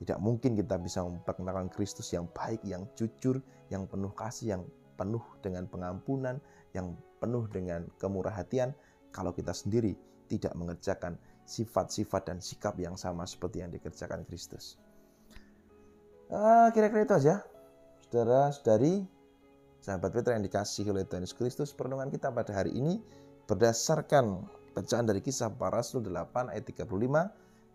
Tidak 0.02 0.18
mungkin 0.18 0.58
kita 0.58 0.82
bisa 0.82 1.06
memperkenalkan 1.06 1.70
Kristus 1.70 2.10
yang 2.10 2.26
baik, 2.34 2.58
yang 2.66 2.90
jujur, 2.98 3.38
yang 3.70 3.86
penuh 3.86 4.10
kasih, 4.18 4.58
yang 4.58 4.62
penuh 4.98 5.22
dengan 5.38 5.70
pengampunan, 5.70 6.42
yang 6.74 6.98
penuh 7.22 7.46
dengan 7.54 7.86
kemurah 8.02 8.34
hatian 8.34 8.74
kalau 9.14 9.30
kita 9.30 9.54
sendiri 9.54 9.94
tidak 10.26 10.58
mengerjakan 10.58 11.14
sifat-sifat 11.46 12.34
dan 12.34 12.42
sikap 12.42 12.74
yang 12.82 12.98
sama 12.98 13.30
seperti 13.30 13.62
yang 13.62 13.70
dikerjakan 13.70 14.26
Kristus. 14.26 14.74
Ah, 16.34 16.74
kira-kira 16.74 17.06
itu 17.06 17.14
aja. 17.14 17.46
Saudara-saudari, 18.10 19.06
sahabat 19.78 20.10
Petra 20.10 20.34
yang 20.34 20.42
dikasih 20.42 20.90
oleh 20.90 21.06
Tuhan 21.06 21.22
Yesus 21.22 21.38
Kristus, 21.38 21.70
perlindungan 21.70 22.10
kita 22.10 22.34
pada 22.34 22.58
hari 22.58 22.74
ini 22.74 22.98
berdasarkan 23.46 24.57
Bacaan 24.78 25.10
dari 25.10 25.18
kisah 25.18 25.50
para 25.50 25.82
rasul 25.82 26.06
8 26.06 26.54
ayat 26.54 26.62
35 26.62 26.86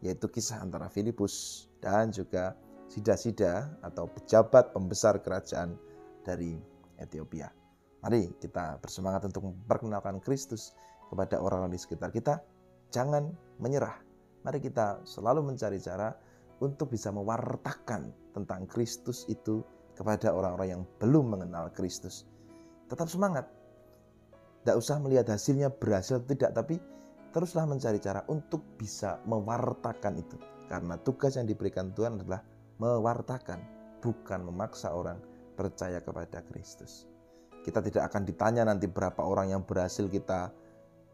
yaitu 0.07 0.23
kisah 0.31 0.63
antara 0.63 0.87
Filipus 0.87 1.67
dan 1.83 2.15
juga 2.15 2.55
Sida-Sida 2.87 3.83
atau 3.83 4.07
pejabat 4.07 4.71
pembesar 4.71 5.19
kerajaan 5.19 5.75
dari 6.23 6.55
Ethiopia. 6.95 7.51
Mari 8.07 8.31
kita 8.39 8.79
bersemangat 8.79 9.27
untuk 9.27 9.51
memperkenalkan 9.51 10.23
Kristus 10.23 10.71
kepada 11.11 11.43
orang-orang 11.43 11.75
di 11.75 11.81
sekitar 11.83 12.07
kita. 12.15 12.39
Jangan 12.95 13.35
menyerah. 13.59 13.99
Mari 14.47 14.63
kita 14.63 15.03
selalu 15.03 15.43
mencari 15.43 15.83
cara 15.83 16.15
untuk 16.63 16.87
bisa 16.87 17.11
mewartakan 17.11 18.15
tentang 18.31 18.63
Kristus 18.71 19.27
itu 19.27 19.59
kepada 19.99 20.31
orang-orang 20.31 20.79
yang 20.79 20.83
belum 21.03 21.35
mengenal 21.35 21.67
Kristus. 21.75 22.23
Tetap 22.87 23.11
semangat, 23.11 23.43
tidak 24.63 24.79
usah 24.79 24.95
melihat 25.03 25.27
hasilnya 25.27 25.67
berhasil 25.75 26.23
atau 26.23 26.31
tidak, 26.31 26.55
tapi 26.55 26.79
teruslah 27.35 27.67
mencari 27.67 27.99
cara 27.99 28.23
untuk 28.31 28.63
bisa 28.79 29.19
mewartakan 29.27 30.23
itu. 30.23 30.39
Karena 30.71 30.95
tugas 31.03 31.35
yang 31.35 31.43
diberikan 31.43 31.91
Tuhan 31.91 32.23
adalah 32.23 32.39
mewartakan, 32.79 33.59
bukan 33.99 34.39
memaksa 34.47 34.95
orang 34.95 35.19
percaya 35.59 35.99
kepada 35.99 36.39
Kristus. 36.47 37.03
Kita 37.67 37.83
tidak 37.83 38.07
akan 38.07 38.23
ditanya 38.23 38.63
nanti 38.63 38.87
berapa 38.87 39.19
orang 39.19 39.51
yang 39.51 39.67
berhasil 39.67 40.07
kita 40.07 40.55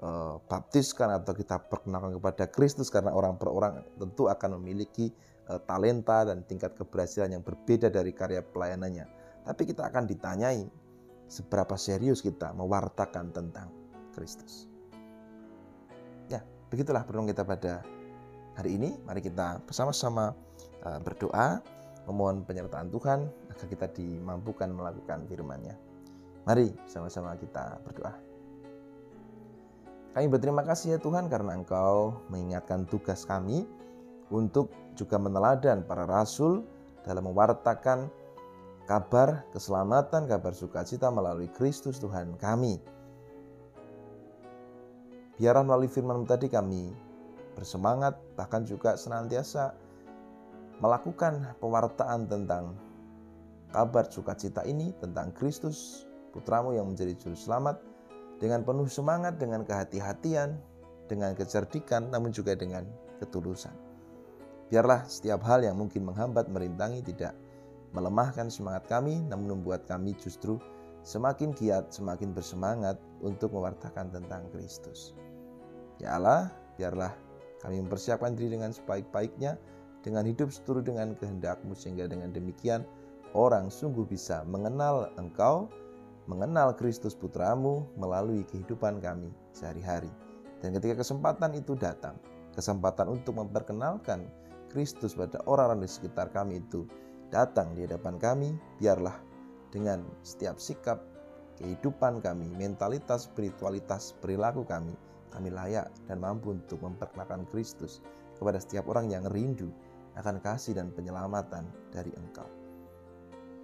uh, 0.01 0.37
baptiskan 0.45 1.17
atau 1.17 1.33
kita 1.33 1.57
perkenalkan 1.69 2.17
kepada 2.21 2.45
Kristus 2.53 2.93
karena 2.93 3.13
orang 3.13 3.37
per 3.37 3.49
orang 3.49 3.81
tentu 3.97 4.29
akan 4.29 4.61
memiliki 4.61 5.09
uh, 5.49 5.61
talenta 5.65 6.25
dan 6.25 6.45
tingkat 6.45 6.73
keberhasilan 6.77 7.37
yang 7.37 7.43
berbeda 7.45 7.89
dari 7.89 8.13
karya 8.13 8.45
pelayanannya. 8.45 9.05
Tapi 9.45 9.61
kita 9.65 9.89
akan 9.89 10.05
ditanyai 10.05 10.65
seberapa 11.29 11.77
serius 11.77 12.25
kita 12.25 12.51
mewartakan 12.57 13.29
tentang 13.29 13.69
Kristus. 14.17 14.65
Ya, 16.27 16.41
begitulah 16.73 17.05
pertemuan 17.05 17.29
kita 17.29 17.45
pada 17.45 17.85
hari 18.57 18.75
ini. 18.75 18.97
Mari 19.05 19.21
kita 19.23 19.61
bersama-sama 19.63 20.33
uh, 20.83 20.99
berdoa, 20.99 21.61
memohon 22.09 22.43
penyertaan 22.43 22.89
Tuhan 22.89 23.29
agar 23.53 23.67
kita 23.69 23.87
dimampukan 23.93 24.67
melakukan 24.73 25.29
firman-Nya. 25.29 25.77
Mari 26.49 26.73
sama-sama 26.89 27.37
kita 27.37 27.77
berdoa. 27.85 28.17
Kami 30.17 30.25
berterima 30.25 30.65
kasih 30.65 30.97
ya 30.97 30.99
Tuhan 30.99 31.29
karena 31.29 31.53
Engkau 31.53 32.17
mengingatkan 32.33 32.89
tugas 32.89 33.29
kami 33.29 33.69
untuk 34.33 34.73
juga 34.97 35.21
meneladan 35.21 35.85
para 35.85 36.09
rasul 36.09 36.65
dalam 37.05 37.29
mewartakan 37.29 38.09
kabar 38.89 39.45
keselamatan, 39.53 40.25
kabar 40.25 40.49
sukacita 40.49 41.13
melalui 41.13 41.45
Kristus 41.53 42.01
Tuhan 42.01 42.33
kami. 42.41 42.81
Biarlah 45.37 45.61
melalui 45.61 45.85
firman 45.85 46.25
tadi 46.25 46.49
kami 46.49 46.89
bersemangat, 47.53 48.17
bahkan 48.33 48.65
juga 48.65 48.97
senantiasa 48.97 49.77
melakukan 50.81 51.53
pewartaan 51.61 52.25
tentang 52.25 52.73
kabar 53.69 54.09
sukacita 54.09 54.65
ini, 54.65 54.89
tentang 54.97 55.29
Kristus, 55.37 56.09
putramu 56.33 56.73
yang 56.73 56.89
menjadi 56.89 57.13
juru 57.13 57.37
selamat, 57.37 57.77
dengan 58.41 58.65
penuh 58.65 58.89
semangat, 58.89 59.37
dengan 59.37 59.69
kehati-hatian, 59.69 60.57
dengan 61.05 61.37
kecerdikan, 61.37 62.09
namun 62.09 62.33
juga 62.33 62.57
dengan 62.57 62.89
ketulusan. 63.21 63.75
Biarlah 64.73 65.05
setiap 65.05 65.45
hal 65.45 65.61
yang 65.61 65.77
mungkin 65.77 66.09
menghambat, 66.09 66.49
merintangi, 66.49 67.05
tidak 67.05 67.37
melemahkan 67.93 68.51
semangat 68.53 68.85
kami, 68.85 69.21
namun 69.25 69.59
membuat 69.61 69.85
kami 69.89 70.13
justru 70.21 70.61
semakin 71.01 71.55
giat, 71.55 71.89
semakin 71.89 72.35
bersemangat 72.35 72.99
untuk 73.23 73.55
mewartakan 73.55 74.13
tentang 74.13 74.45
Kristus. 74.53 75.17
Ya 75.99 76.15
Allah, 76.15 76.53
biarlah 76.79 77.11
kami 77.59 77.81
mempersiapkan 77.83 78.37
diri 78.37 78.55
dengan 78.55 78.71
sebaik-baiknya, 78.71 79.59
dengan 79.99 80.23
hidup 80.23 80.53
seturut 80.53 80.87
dengan 80.87 81.11
kehendakmu, 81.17 81.75
sehingga 81.75 82.07
dengan 82.07 82.31
demikian 82.31 82.87
orang 83.35 83.67
sungguh 83.67 84.07
bisa 84.07 84.47
mengenal 84.47 85.11
Engkau, 85.19 85.67
mengenal 86.29 86.77
Kristus 86.77 87.17
Putramu 87.17 87.89
melalui 87.97 88.45
kehidupan 88.47 89.01
kami 89.01 89.33
sehari-hari. 89.51 90.09
Dan 90.61 90.75
ketika 90.75 91.01
kesempatan 91.01 91.57
itu 91.57 91.73
datang, 91.75 92.15
kesempatan 92.53 93.11
untuk 93.11 93.39
memperkenalkan 93.39 94.27
Kristus 94.69 95.17
pada 95.17 95.41
orang-orang 95.49 95.83
di 95.83 95.89
sekitar 95.89 96.29
kami 96.29 96.61
itu 96.61 96.85
datang 97.29 97.73
di 97.77 97.85
hadapan 97.85 98.17
kami, 98.17 98.49
biarlah 98.81 99.15
dengan 99.69 100.01
setiap 100.25 100.57
sikap 100.57 101.01
kehidupan 101.61 102.21
kami, 102.25 102.49
mentalitas, 102.57 103.29
spiritualitas, 103.29 104.17
perilaku 104.17 104.65
kami, 104.65 104.93
kami 105.29 105.53
layak 105.53 105.89
dan 106.09 106.17
mampu 106.17 106.57
untuk 106.57 106.81
memperkenalkan 106.81 107.45
Kristus 107.53 108.01
kepada 108.39 108.57
setiap 108.57 108.89
orang 108.89 109.13
yang 109.13 109.27
rindu 109.29 109.69
akan 110.17 110.41
kasih 110.41 110.73
dan 110.73 110.89
penyelamatan 110.89 111.69
dari 111.93 112.09
Engkau. 112.17 112.47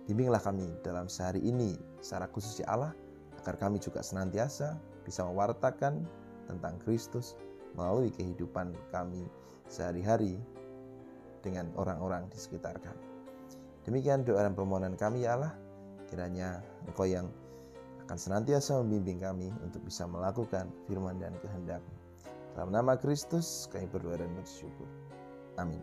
Bimbinglah 0.05 0.43
kami 0.43 0.69
dalam 0.85 1.09
sehari 1.09 1.41
ini 1.41 1.73
secara 1.97 2.29
khusus 2.29 2.61
ya 2.61 2.69
Allah, 2.69 2.93
agar 3.41 3.57
kami 3.57 3.81
juga 3.81 4.05
senantiasa 4.05 4.77
bisa 5.01 5.25
mewartakan 5.25 6.05
tentang 6.45 6.77
Kristus 6.85 7.33
melalui 7.73 8.13
kehidupan 8.13 8.77
kami 8.93 9.25
sehari-hari 9.65 10.37
dengan 11.41 11.73
orang-orang 11.73 12.29
di 12.29 12.37
sekitar 12.37 12.77
kami. 12.77 13.14
Demikian 13.85 14.25
doa 14.25 14.41
dan 14.41 14.57
permohonan 14.57 14.97
kami 14.97 15.29
ya 15.29 15.37
Allah. 15.37 15.53
Kiranya 16.09 16.61
Engkau 16.89 17.05
yang 17.05 17.29
akan 18.05 18.17
senantiasa 18.17 18.81
membimbing 18.81 19.21
kami 19.21 19.49
untuk 19.65 19.81
bisa 19.85 20.05
melakukan 20.05 20.69
firman 20.85 21.17
dan 21.17 21.33
kehendak. 21.41 21.81
Dalam 22.53 22.73
nama 22.73 22.97
Kristus 22.97 23.69
kami 23.69 23.89
berdoa 23.89 24.21
dan 24.21 24.29
bersyukur. 24.37 24.89
Amin. 25.61 25.81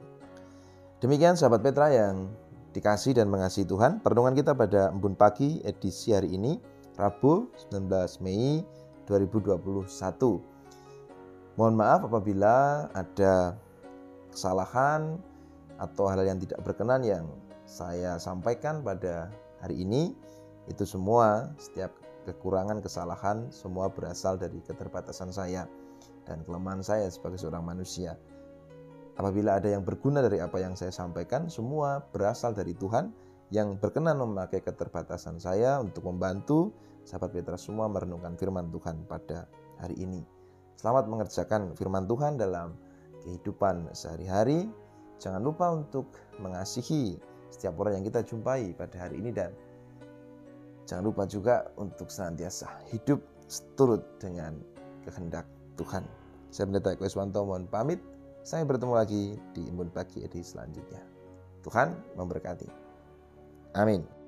Demikian 1.03 1.35
sahabat 1.35 1.63
Petra 1.67 1.91
yang 1.91 2.31
dikasih 2.73 3.19
dan 3.19 3.29
mengasihi 3.29 3.67
Tuhan. 3.67 4.01
Pertemuan 4.01 4.33
kita 4.39 4.55
pada 4.55 4.91
embun 4.95 5.19
pagi 5.19 5.61
edisi 5.63 6.15
hari 6.15 6.35
ini, 6.35 6.63
Rabu 6.95 7.51
19 7.71 8.23
Mei 8.25 8.63
2021. 9.07 9.91
Mohon 11.59 11.75
maaf 11.77 12.01
apabila 12.09 12.89
ada 12.97 13.59
kesalahan 14.33 15.21
atau 15.77 16.09
hal 16.09 16.25
yang 16.25 16.41
tidak 16.41 16.65
berkenan 16.65 17.05
yang 17.05 17.29
saya 17.73 18.21
sampaikan 18.21 18.85
pada 18.85 19.33
hari 19.65 19.81
ini 19.81 20.13
itu 20.69 20.85
semua 20.85 21.49
setiap 21.57 21.97
kekurangan 22.29 22.85
kesalahan 22.85 23.49
semua 23.49 23.89
berasal 23.89 24.37
dari 24.37 24.61
keterbatasan 24.61 25.33
saya 25.33 25.65
dan 26.29 26.45
kelemahan 26.45 26.85
saya 26.85 27.09
sebagai 27.09 27.41
seorang 27.41 27.65
manusia. 27.65 28.21
Apabila 29.17 29.57
ada 29.57 29.73
yang 29.73 29.89
berguna 29.89 30.21
dari 30.21 30.45
apa 30.45 30.61
yang 30.61 30.77
saya 30.77 30.93
sampaikan, 30.93 31.49
semua 31.49 32.05
berasal 32.13 32.53
dari 32.53 32.77
Tuhan 32.77 33.13
yang 33.53 33.81
berkenan 33.81 34.21
memakai 34.21 34.61
keterbatasan 34.61 35.41
saya 35.41 35.81
untuk 35.81 36.09
membantu 36.09 36.73
sahabat 37.09 37.33
Petra 37.33 37.57
semua 37.57 37.89
merenungkan 37.89 38.37
firman 38.37 38.69
Tuhan 38.69 39.05
pada 39.09 39.49
hari 39.81 39.97
ini. 40.01 40.21
Selamat 40.77 41.09
mengerjakan 41.09 41.77
firman 41.77 42.05
Tuhan 42.09 42.37
dalam 42.37 42.77
kehidupan 43.25 43.93
sehari-hari. 43.93 44.69
Jangan 45.21 45.45
lupa 45.45 45.71
untuk 45.71 46.09
mengasihi 46.41 47.21
setiap 47.53 47.77
orang 47.77 48.01
yang 48.01 48.05
kita 48.09 48.25
jumpai 48.25 48.73
pada 48.73 48.97
hari 49.07 49.21
ini 49.21 49.31
dan 49.31 49.53
jangan 50.89 51.05
lupa 51.13 51.29
juga 51.29 51.69
untuk 51.77 52.09
senantiasa 52.09 52.89
hidup 52.89 53.21
seturut 53.45 54.01
dengan 54.17 54.57
kehendak 55.05 55.45
Tuhan. 55.77 56.03
Saya 56.49 56.69
Pendeta 56.69 56.97
Eko 56.97 57.05
Iswanto 57.05 57.45
mohon 57.45 57.69
pamit. 57.69 58.01
Saya 58.43 58.67
bertemu 58.67 58.93
lagi 58.97 59.37
di 59.55 59.63
Imun 59.71 59.93
Pagi 59.93 60.25
edisi 60.25 60.57
selanjutnya. 60.57 61.01
Tuhan 61.63 61.95
memberkati. 62.19 62.67
Amin. 63.79 64.22